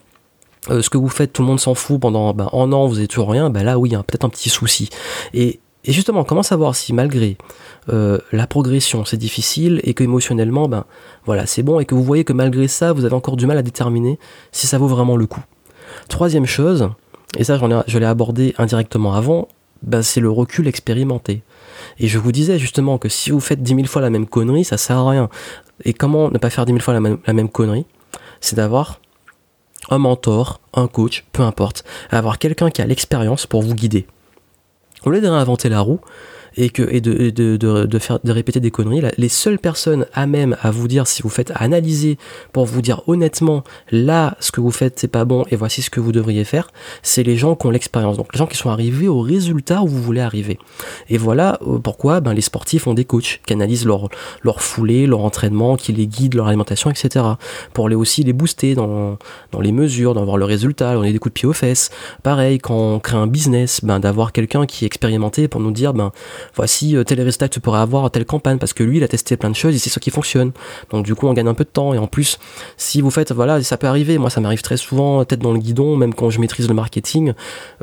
euh, 0.71 0.83
ce 0.83 0.91
que 0.91 0.99
vous 0.99 1.09
faites, 1.09 1.33
tout 1.33 1.43
le 1.43 1.49
monde 1.49 1.61
s'en 1.61 1.75
fout 1.75 2.01
pendant 2.01 2.33
ben, 2.33 2.49
un 2.53 2.73
an, 2.73 2.87
vous 2.87 2.95
n'avez 2.95 3.09
toujours 3.09 3.31
rien, 3.31 3.51
ben 3.51 3.63
là 3.63 3.79
oui, 3.79 3.91
il 3.91 3.93
y 3.93 3.97
a 3.97 4.03
peut-être 4.03 4.25
un 4.25 4.29
petit 4.29 4.49
souci. 4.49 4.89
Et, 5.33 5.61
justement, 5.87 6.25
comment 6.25 6.43
savoir 6.43 6.75
si 6.75 6.93
malgré 6.93 7.37
euh, 7.91 8.19
la 8.33 8.47
progression 8.47 9.05
c'est 9.05 9.19
difficile 9.19 9.81
et 9.85 9.93
que 9.93 10.03
émotionnellement, 10.03 10.69
ben 10.69 10.85
voilà, 11.27 11.47
c'est 11.47 11.63
bon 11.63 11.81
et 11.81 11.85
que 11.85 11.95
vous 11.95 12.03
voyez 12.03 12.25
que 12.25 12.33
malgré 12.33 12.69
ça, 12.69 12.93
vous 12.93 13.05
avez 13.05 13.15
encore 13.15 13.37
du 13.37 13.47
mal 13.47 13.59
à 13.59 13.63
déterminer 13.63 14.19
si 14.53 14.67
ça 14.67 14.79
vaut 14.79 14.89
vraiment 14.89 15.17
le 15.17 15.27
coup? 15.27 15.43
Troisième 16.09 16.47
chose, 16.47 16.89
et 17.37 17.45
ça 17.45 17.57
ai, 17.57 17.83
je 17.87 17.99
l'ai 17.99 18.07
abordé 18.07 18.55
indirectement 18.59 19.15
avant, 19.15 19.49
ben, 19.83 20.03
c'est 20.03 20.21
le 20.21 20.31
recul 20.31 20.67
expérimenté. 20.67 21.43
Et 21.99 22.09
je 22.09 22.19
vous 22.19 22.33
disais 22.33 22.59
justement 22.59 22.99
que 22.99 23.09
si 23.09 23.31
vous 23.31 23.41
faites 23.41 23.63
dix 23.63 23.75
mille 23.75 23.89
fois 23.89 24.01
la 24.01 24.11
même 24.11 24.27
connerie, 24.27 24.65
ça 24.65 24.79
sert 24.79 24.97
à 24.97 25.11
rien. 25.11 25.29
Et 25.85 25.93
comment 25.93 26.31
ne 26.31 26.39
pas 26.39 26.49
faire 26.49 26.65
dix 26.65 26.73
mille 26.73 26.83
fois 26.83 26.95
la 26.95 27.01
même, 27.01 27.19
la 27.27 27.33
même 27.33 27.49
connerie? 27.49 27.85
C'est 28.41 28.57
d'avoir 28.57 29.01
un 29.91 29.99
mentor, 29.99 30.61
un 30.73 30.87
coach, 30.87 31.25
peu 31.33 31.43
importe, 31.43 31.85
avoir 32.11 32.39
quelqu'un 32.39 32.71
qui 32.71 32.83
a 32.83 32.87
l'expérience 32.87 33.47
pour 33.47 33.63
vous 33.63 33.75
guider. 33.75 34.07
Au 35.05 35.11
lieu 35.11 35.21
de 35.21 35.29
réinventer 35.29 35.69
la 35.69 35.81
roue, 35.81 36.01
et, 36.57 36.71
que, 36.71 36.83
et 36.83 37.01
de, 37.01 37.31
de, 37.31 37.57
de, 37.57 37.99
faire, 37.99 38.19
de 38.23 38.33
répéter 38.33 38.61
des 38.61 38.71
conneries. 38.71 39.03
Les 39.17 39.29
seules 39.29 39.59
personnes 39.59 40.07
à 40.13 40.27
même 40.27 40.57
à 40.63 40.71
vous 40.71 40.89
dire 40.89 41.07
si 41.07 41.23
vous 41.23 41.29
faites 41.29 41.53
analyser 41.55 42.19
pour 42.53 42.67
vous 42.67 42.83
dire 42.83 43.03
honnêtement 43.07 43.65
là 43.91 44.37
ce 44.41 44.53
que 44.53 44.61
vous 44.61 44.71
faites 44.71 44.99
c'est 44.99 45.09
pas 45.09 45.25
bon 45.25 45.45
et 45.51 45.57
voici 45.57 45.83
ce 45.83 45.91
que 45.91 46.01
vous 46.01 46.13
devriez 46.13 46.45
faire, 46.45 46.69
c'est 47.03 47.23
les 47.23 47.37
gens 47.37 47.57
qui 47.57 47.67
ont 47.67 47.71
l'expérience. 47.71 48.17
Donc 48.17 48.33
les 48.33 48.39
gens 48.39 48.47
qui 48.47 48.57
sont 48.57 48.71
arrivés 48.71 49.09
au 49.09 49.21
résultat 49.21 49.83
où 49.83 49.87
vous 49.87 50.03
voulez 50.03 50.21
arriver. 50.21 50.59
Et 51.09 51.19
voilà 51.19 51.59
euh, 51.67 51.79
pourquoi 51.79 52.21
ben, 52.21 52.33
les 52.33 52.41
sportifs 52.41 52.87
ont 52.87 52.95
des 52.95 53.05
coachs 53.05 53.41
qui 53.47 53.53
analysent 53.53 53.87
leur, 53.87 54.09
leur 54.43 54.61
foulée, 54.61 55.07
leur 55.07 55.21
entraînement, 55.21 55.77
qui 55.77 55.93
les 55.93 56.07
guident, 56.07 56.35
leur 56.35 56.49
alimentation, 56.49 56.91
etc. 56.91 57.25
Pour 57.73 57.89
les 57.89 57.97
aussi 57.97 58.23
les 58.23 58.33
booster 58.33 58.75
dans, 58.75 59.19
dans 59.53 59.61
les 59.61 59.73
mesures, 59.73 60.15
d'avoir 60.15 60.37
le 60.37 60.45
résultat, 60.45 60.95
donner 60.95 61.13
des 61.13 61.19
coups 61.19 61.35
de 61.35 61.41
pied 61.41 61.49
aux 61.49 61.53
fesses. 61.53 61.91
Pareil, 62.23 62.59
quand 62.59 62.77
on 62.77 62.99
crée 63.01 63.17
un 63.17 63.27
business, 63.27 63.81
ben, 63.85 64.01
d'avoir 64.01 64.33
quelqu'un 64.33 64.67
qui 64.67 64.85
est 64.85 64.87
expérimenté 64.87 65.49
pour 65.49 65.61
nous 65.61 65.71
dire 65.71 65.95
ben, 65.95 66.13
voici 66.55 66.97
tel 67.07 67.21
résultat 67.21 67.49
que 67.49 67.55
tu 67.55 67.61
pourrais 67.61 67.81
avoir 67.81 68.11
telle 68.11 68.25
campagne 68.25 68.59
parce 68.59 68.73
que 68.73 68.83
lui 68.83 68.99
il 68.99 69.05
a 69.05 69.09
testé 69.09 69.37
plein 69.37 69.51
de 69.51 69.57
choses 69.57 69.75
et 69.75 69.79
c'est 69.79 69.91
ce 69.91 69.99
qui 69.99 70.11
fonctionne. 70.11 70.53
Donc 70.91 71.05
du 71.05 71.15
coup 71.15 71.27
on 71.27 71.33
gagne 71.33 71.49
un 71.49 71.55
peu 71.55 71.65
de 71.65 71.69
temps. 71.69 71.95
Et 71.95 71.99
en 71.99 72.07
plus 72.07 72.39
si 72.77 73.01
vous 73.01 73.11
faites 73.11 73.33
voilà 73.33 73.63
ça 73.63 73.77
peut 73.77 73.87
arriver, 73.87 74.19
moi 74.19 74.31
ça 74.31 74.41
m'arrive 74.41 74.63
très 74.63 74.77
souvent 74.77 75.25
tête 75.25 75.41
dans 75.41 75.53
le 75.53 75.59
guidon 75.59 75.97
même 75.97 76.15
quand 76.15 76.31
je 76.31 76.41
maîtrise 76.41 76.69
le 76.69 76.75
marketing, 76.75 77.33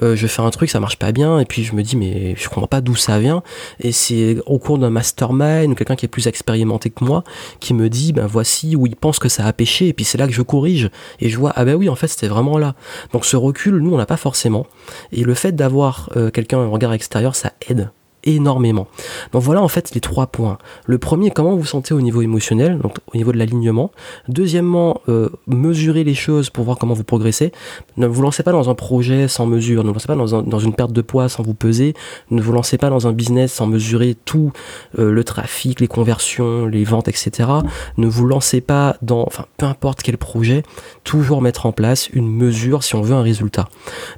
je 0.02 0.28
fais 0.28 0.42
un 0.42 0.50
truc 0.50 0.70
ça 0.70 0.80
marche 0.80 0.98
pas 0.98 1.12
bien. 1.12 1.40
Et 1.40 1.46
puis 1.46 1.64
je 1.64 1.76
me 1.76 1.84
dis 1.84 1.96
mais 1.96 2.36
je 2.36 2.50
comprends 2.50 2.68
pas 2.68 2.82
d'où 2.82 2.96
ça 2.96 3.20
vient. 3.20 3.44
Et 3.80 3.92
c'est 3.92 4.38
au 4.46 4.60
cours 4.60 4.78
d'un 4.78 4.90
mastermind 4.90 5.72
ou 5.72 5.76
quelqu'un 5.76 5.96
qui 5.96 6.06
est 6.06 6.10
plus 6.10 6.28
expérimenté 6.28 6.90
que 6.90 7.04
moi 7.04 7.24
qui 7.60 7.74
me 7.74 7.90
dit 7.90 8.14
ben 8.14 8.26
voici 8.26 8.76
où 8.76 8.86
il 8.88 8.96
pense 8.96 9.20
que 9.20 9.30
ça 9.30 9.46
a 9.46 9.54
pêché. 9.54 9.88
Et 9.88 9.94
puis 9.94 10.06
c'est 10.06 10.18
là 10.18 10.28
que 10.28 10.34
je 10.34 10.42
corrige 10.42 10.90
et 11.20 11.30
je 11.30 11.38
vois 11.38 11.54
ah 11.56 11.66
ben 11.66 11.76
oui 11.76 11.90
en 11.90 11.96
fait 11.96 12.08
c'était 12.08 12.28
vraiment 12.28 12.58
là. 12.58 12.76
Donc 13.14 13.26
ce 13.26 13.36
recul 13.38 13.78
nous 13.78 13.94
on 13.94 13.98
l'a 13.98 14.06
pas 14.06 14.18
forcément. 14.18 14.66
Et 15.12 15.24
le 15.24 15.34
fait 15.34 15.54
d'avoir 15.54 16.10
euh, 16.16 16.30
quelqu'un 16.30 16.60
un 16.60 16.68
regard 16.68 16.94
extérieur 16.94 17.36
ça 17.36 17.54
aide 17.70 17.92
énormément. 18.24 18.88
Donc 19.32 19.44
voilà 19.44 19.62
en 19.62 19.68
fait 19.68 19.94
les 19.94 20.02
trois 20.02 20.28
points. 20.28 20.58
Le 20.86 20.98
premier, 20.98 21.32
comment 21.32 21.56
vous 21.56 21.66
sentez 21.66 21.94
au 21.94 22.02
niveau 22.02 22.22
émotionnel, 22.22 22.80
donc 22.80 22.98
au 23.14 23.18
niveau 23.18 23.32
de 23.32 23.38
l'alignement. 23.38 23.92
Deuxièmement, 24.28 25.02
euh, 25.10 25.30
mesurer 25.48 26.04
les 26.04 26.14
choses 26.14 26.50
pour 26.50 26.66
voir 26.66 26.78
comment 26.78 26.94
vous 26.94 27.04
progressez. 27.04 27.52
Ne 27.98 28.08
vous 28.08 28.22
lancez 28.22 28.44
pas 28.44 28.52
dans 28.52 28.70
un 28.70 28.76
projet 28.76 29.28
sans 29.28 29.46
mesure, 29.46 29.84
ne 29.84 29.90
vous 29.90 29.94
lancez 29.94 30.08
pas 30.08 30.16
dans, 30.16 30.60
une 30.60 30.74
perte 30.74 30.94
de 30.94 31.02
poids 31.02 31.30
sans 31.30 31.44
vous 31.44 31.54
peser, 31.54 31.94
ne 32.30 32.42
vous 32.42 32.52
lancez 32.52 32.78
pas 32.78 32.90
dans 32.90 33.08
un 33.08 33.14
business 33.14 33.54
sans 33.54 33.68
mesurer 33.68 34.16
tout 34.26 34.52
euh, 35.00 35.12
le 35.12 35.24
trafic, 35.24 35.80
les 35.80 35.88
conversions, 35.88 36.66
les 36.66 36.84
ventes, 36.84 37.08
etc. 37.08 37.50
Ne 37.98 38.08
vous 38.08 38.26
lancez 38.26 38.62
pas 38.62 38.98
dans, 39.02 39.24
enfin 39.26 39.46
peu 39.58 39.66
importe 39.66 40.02
quel 40.02 40.18
projet, 40.18 40.64
toujours 41.04 41.42
mettre 41.42 41.66
en 41.66 41.72
place 41.72 42.10
une 42.10 42.30
mesure 42.30 42.84
si 42.84 42.96
on 42.96 43.02
veut 43.02 43.16
un 43.16 43.22
résultat. 43.22 43.68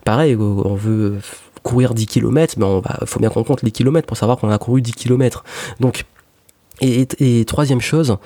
Pareil, 0.06 0.36
on 0.36 0.76
veut 0.76 1.20
courir 1.64 1.94
10 1.94 2.06
km, 2.06 2.56
mais 2.58 2.66
il 3.02 3.08
faut 3.08 3.20
bien 3.20 3.30
qu'on 3.30 3.44
compte 3.44 3.64
les 3.64 3.72
kilomètres 3.72 4.08
pour 4.08 4.18
savoir 4.18 4.38
qu'on 4.38 4.50
a 4.50 4.58
couru 4.58 4.82
10 4.82 4.92
km. 4.94 5.44
Donc, 5.80 6.06
et, 6.82 7.46
troisième 7.46 7.82
chose, 7.82 8.18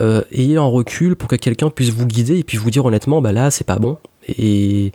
euh, 0.00 0.22
ayez 0.32 0.56
un 0.56 0.64
recul 0.64 1.16
pour 1.16 1.28
que 1.28 1.36
quelqu'un 1.36 1.70
puisse 1.70 1.90
vous 1.90 2.06
guider 2.06 2.38
et 2.38 2.44
puis 2.44 2.56
vous 2.56 2.70
dire 2.70 2.84
honnêtement, 2.84 3.20
bah 3.20 3.32
là, 3.32 3.50
c'est 3.50 3.66
pas 3.66 3.78
bon. 3.78 3.98
Et 4.38 4.92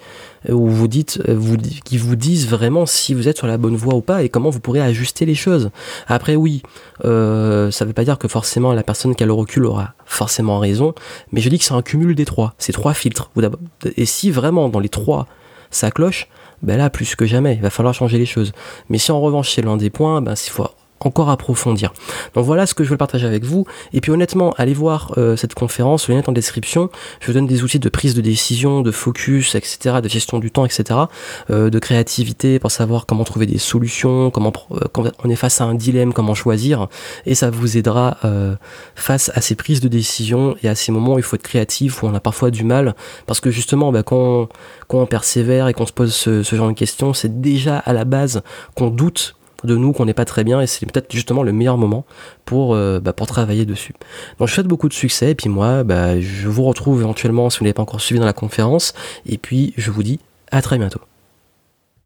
où 0.47 0.67
vous 0.67 0.87
dites, 0.87 1.21
vous, 1.29 1.57
qui 1.57 1.97
vous 1.97 2.15
disent 2.15 2.47
vraiment 2.47 2.85
si 2.85 3.13
vous 3.13 3.27
êtes 3.27 3.37
sur 3.37 3.47
la 3.47 3.57
bonne 3.57 3.75
voie 3.75 3.95
ou 3.95 4.01
pas 4.01 4.23
et 4.23 4.29
comment 4.29 4.49
vous 4.49 4.59
pourrez 4.59 4.81
ajuster 4.81 5.25
les 5.25 5.35
choses. 5.35 5.71
Après, 6.07 6.35
oui, 6.35 6.61
euh, 7.03 7.69
ça 7.71 7.85
veut 7.85 7.93
pas 7.93 8.05
dire 8.05 8.17
que 8.17 8.27
forcément 8.27 8.71
la 8.71 8.83
personne 8.83 9.15
qui 9.15 9.23
a 9.23 9.25
le 9.25 9.33
recul 9.33 9.65
aura 9.65 9.93
forcément 10.05 10.59
raison, 10.59 10.93
mais 11.31 11.41
je 11.41 11.49
dis 11.49 11.57
que 11.57 11.65
c'est 11.65 11.73
un 11.73 11.81
cumul 11.81 12.15
des 12.15 12.25
trois, 12.25 12.53
ces 12.59 12.71
trois 12.71 12.93
filtres. 12.93 13.31
Et 13.97 14.05
si 14.05 14.31
vraiment 14.31 14.69
dans 14.69 14.79
les 14.79 14.89
trois 14.89 15.27
ça 15.71 15.91
cloche, 15.91 16.29
ben 16.65 16.77
là, 16.77 16.89
plus 16.89 17.15
que 17.15 17.25
jamais, 17.25 17.53
il 17.55 17.61
va 17.61 17.69
falloir 17.69 17.93
changer 17.93 18.17
les 18.17 18.25
choses. 18.25 18.51
Mais 18.89 18.97
si 18.97 19.11
en 19.11 19.21
revanche 19.21 19.51
c'est 19.51 19.61
l'un 19.61 19.77
des 19.77 19.89
points, 19.89 20.21
ben, 20.21 20.33
il 20.33 20.49
faut 20.49 20.67
encore 20.99 21.29
approfondir. 21.29 21.93
Donc 22.33 22.45
voilà 22.45 22.65
ce 22.65 22.73
que 22.73 22.83
je 22.83 22.89
veux 22.89 22.97
partager 22.97 23.27
avec 23.27 23.43
vous. 23.43 23.65
Et 23.93 24.01
puis 24.01 24.11
honnêtement, 24.11 24.53
allez 24.57 24.73
voir 24.73 25.13
euh, 25.17 25.35
cette 25.35 25.53
conférence, 25.53 26.07
le 26.07 26.15
lien 26.15 26.21
est 26.21 26.29
en 26.29 26.31
description. 26.31 26.89
Je 27.19 27.27
vous 27.27 27.33
donne 27.33 27.47
des 27.47 27.63
outils 27.63 27.79
de 27.79 27.89
prise 27.89 28.15
de 28.15 28.21
décision, 28.21 28.81
de 28.81 28.91
focus, 28.91 29.55
etc., 29.55 29.97
de 30.01 30.09
gestion 30.09 30.39
du 30.39 30.51
temps, 30.51 30.65
etc., 30.65 30.99
euh, 31.49 31.69
de 31.69 31.79
créativité 31.79 32.59
pour 32.59 32.71
savoir 32.71 33.05
comment 33.05 33.23
trouver 33.23 33.45
des 33.45 33.57
solutions, 33.57 34.31
comment 34.31 34.53
euh, 34.71 34.79
quand 34.91 35.11
on 35.23 35.29
est 35.29 35.35
face 35.35 35.61
à 35.61 35.65
un 35.65 35.75
dilemme, 35.75 36.13
comment 36.13 36.33
choisir. 36.33 36.87
Et 37.25 37.35
ça 37.35 37.49
vous 37.49 37.77
aidera 37.77 38.17
face 38.95 39.31
à 39.35 39.41
ces 39.41 39.55
prises 39.55 39.79
de 39.79 39.87
décision 39.87 40.55
et 40.63 40.69
à 40.69 40.75
ces 40.75 40.91
moments 40.91 41.15
où 41.15 41.19
il 41.19 41.23
faut 41.23 41.35
être 41.35 41.43
créatif, 41.43 42.01
où 42.01 42.07
on 42.07 42.13
a 42.13 42.19
parfois 42.19 42.51
du 42.51 42.63
mal. 42.63 42.95
Parce 43.25 43.39
que 43.39 43.51
justement, 43.51 43.91
bah, 43.91 44.03
quand, 44.03 44.47
quand 44.87 44.99
on 44.99 45.05
persévère 45.05 45.67
et 45.67 45.73
qu'on 45.73 45.85
se 45.85 45.93
pose 45.93 46.13
ce, 46.13 46.43
ce 46.43 46.55
genre 46.55 46.67
de 46.67 46.73
questions, 46.73 47.13
c'est 47.13 47.41
déjà 47.41 47.77
à 47.77 47.93
la 47.93 48.05
base 48.05 48.41
qu'on 48.75 48.89
doute 48.89 49.35
de 49.63 49.75
nous 49.75 49.93
qu'on 49.93 50.05
n'est 50.05 50.13
pas 50.13 50.25
très 50.25 50.43
bien 50.43 50.61
et 50.61 50.67
c'est 50.67 50.85
peut-être 50.85 51.11
justement 51.11 51.43
le 51.43 51.51
meilleur 51.51 51.77
moment 51.77 52.05
pour, 52.45 52.75
euh, 52.75 52.99
bah, 52.99 53.13
travailler 53.13 53.65
dessus. 53.65 53.93
Donc 54.39 54.47
je 54.47 54.53
souhaite 54.53 54.67
beaucoup 54.67 54.89
de 54.89 54.93
succès 54.93 55.31
et 55.31 55.35
puis 55.35 55.49
moi 55.49 55.83
bah, 55.83 56.19
je 56.19 56.47
vous 56.47 56.63
retrouve 56.63 57.01
éventuellement 57.01 57.49
si 57.49 57.59
vous 57.59 57.65
n'avez 57.65 57.73
pas 57.73 57.81
encore 57.81 58.01
suivi 58.01 58.19
dans 58.19 58.25
la 58.25 58.33
conférence 58.33 58.93
et 59.25 59.37
puis 59.37 59.73
je 59.77 59.89
vous 59.89 60.03
dis 60.03 60.19
à 60.51 60.61
très 60.61 60.77
bientôt. 60.77 61.01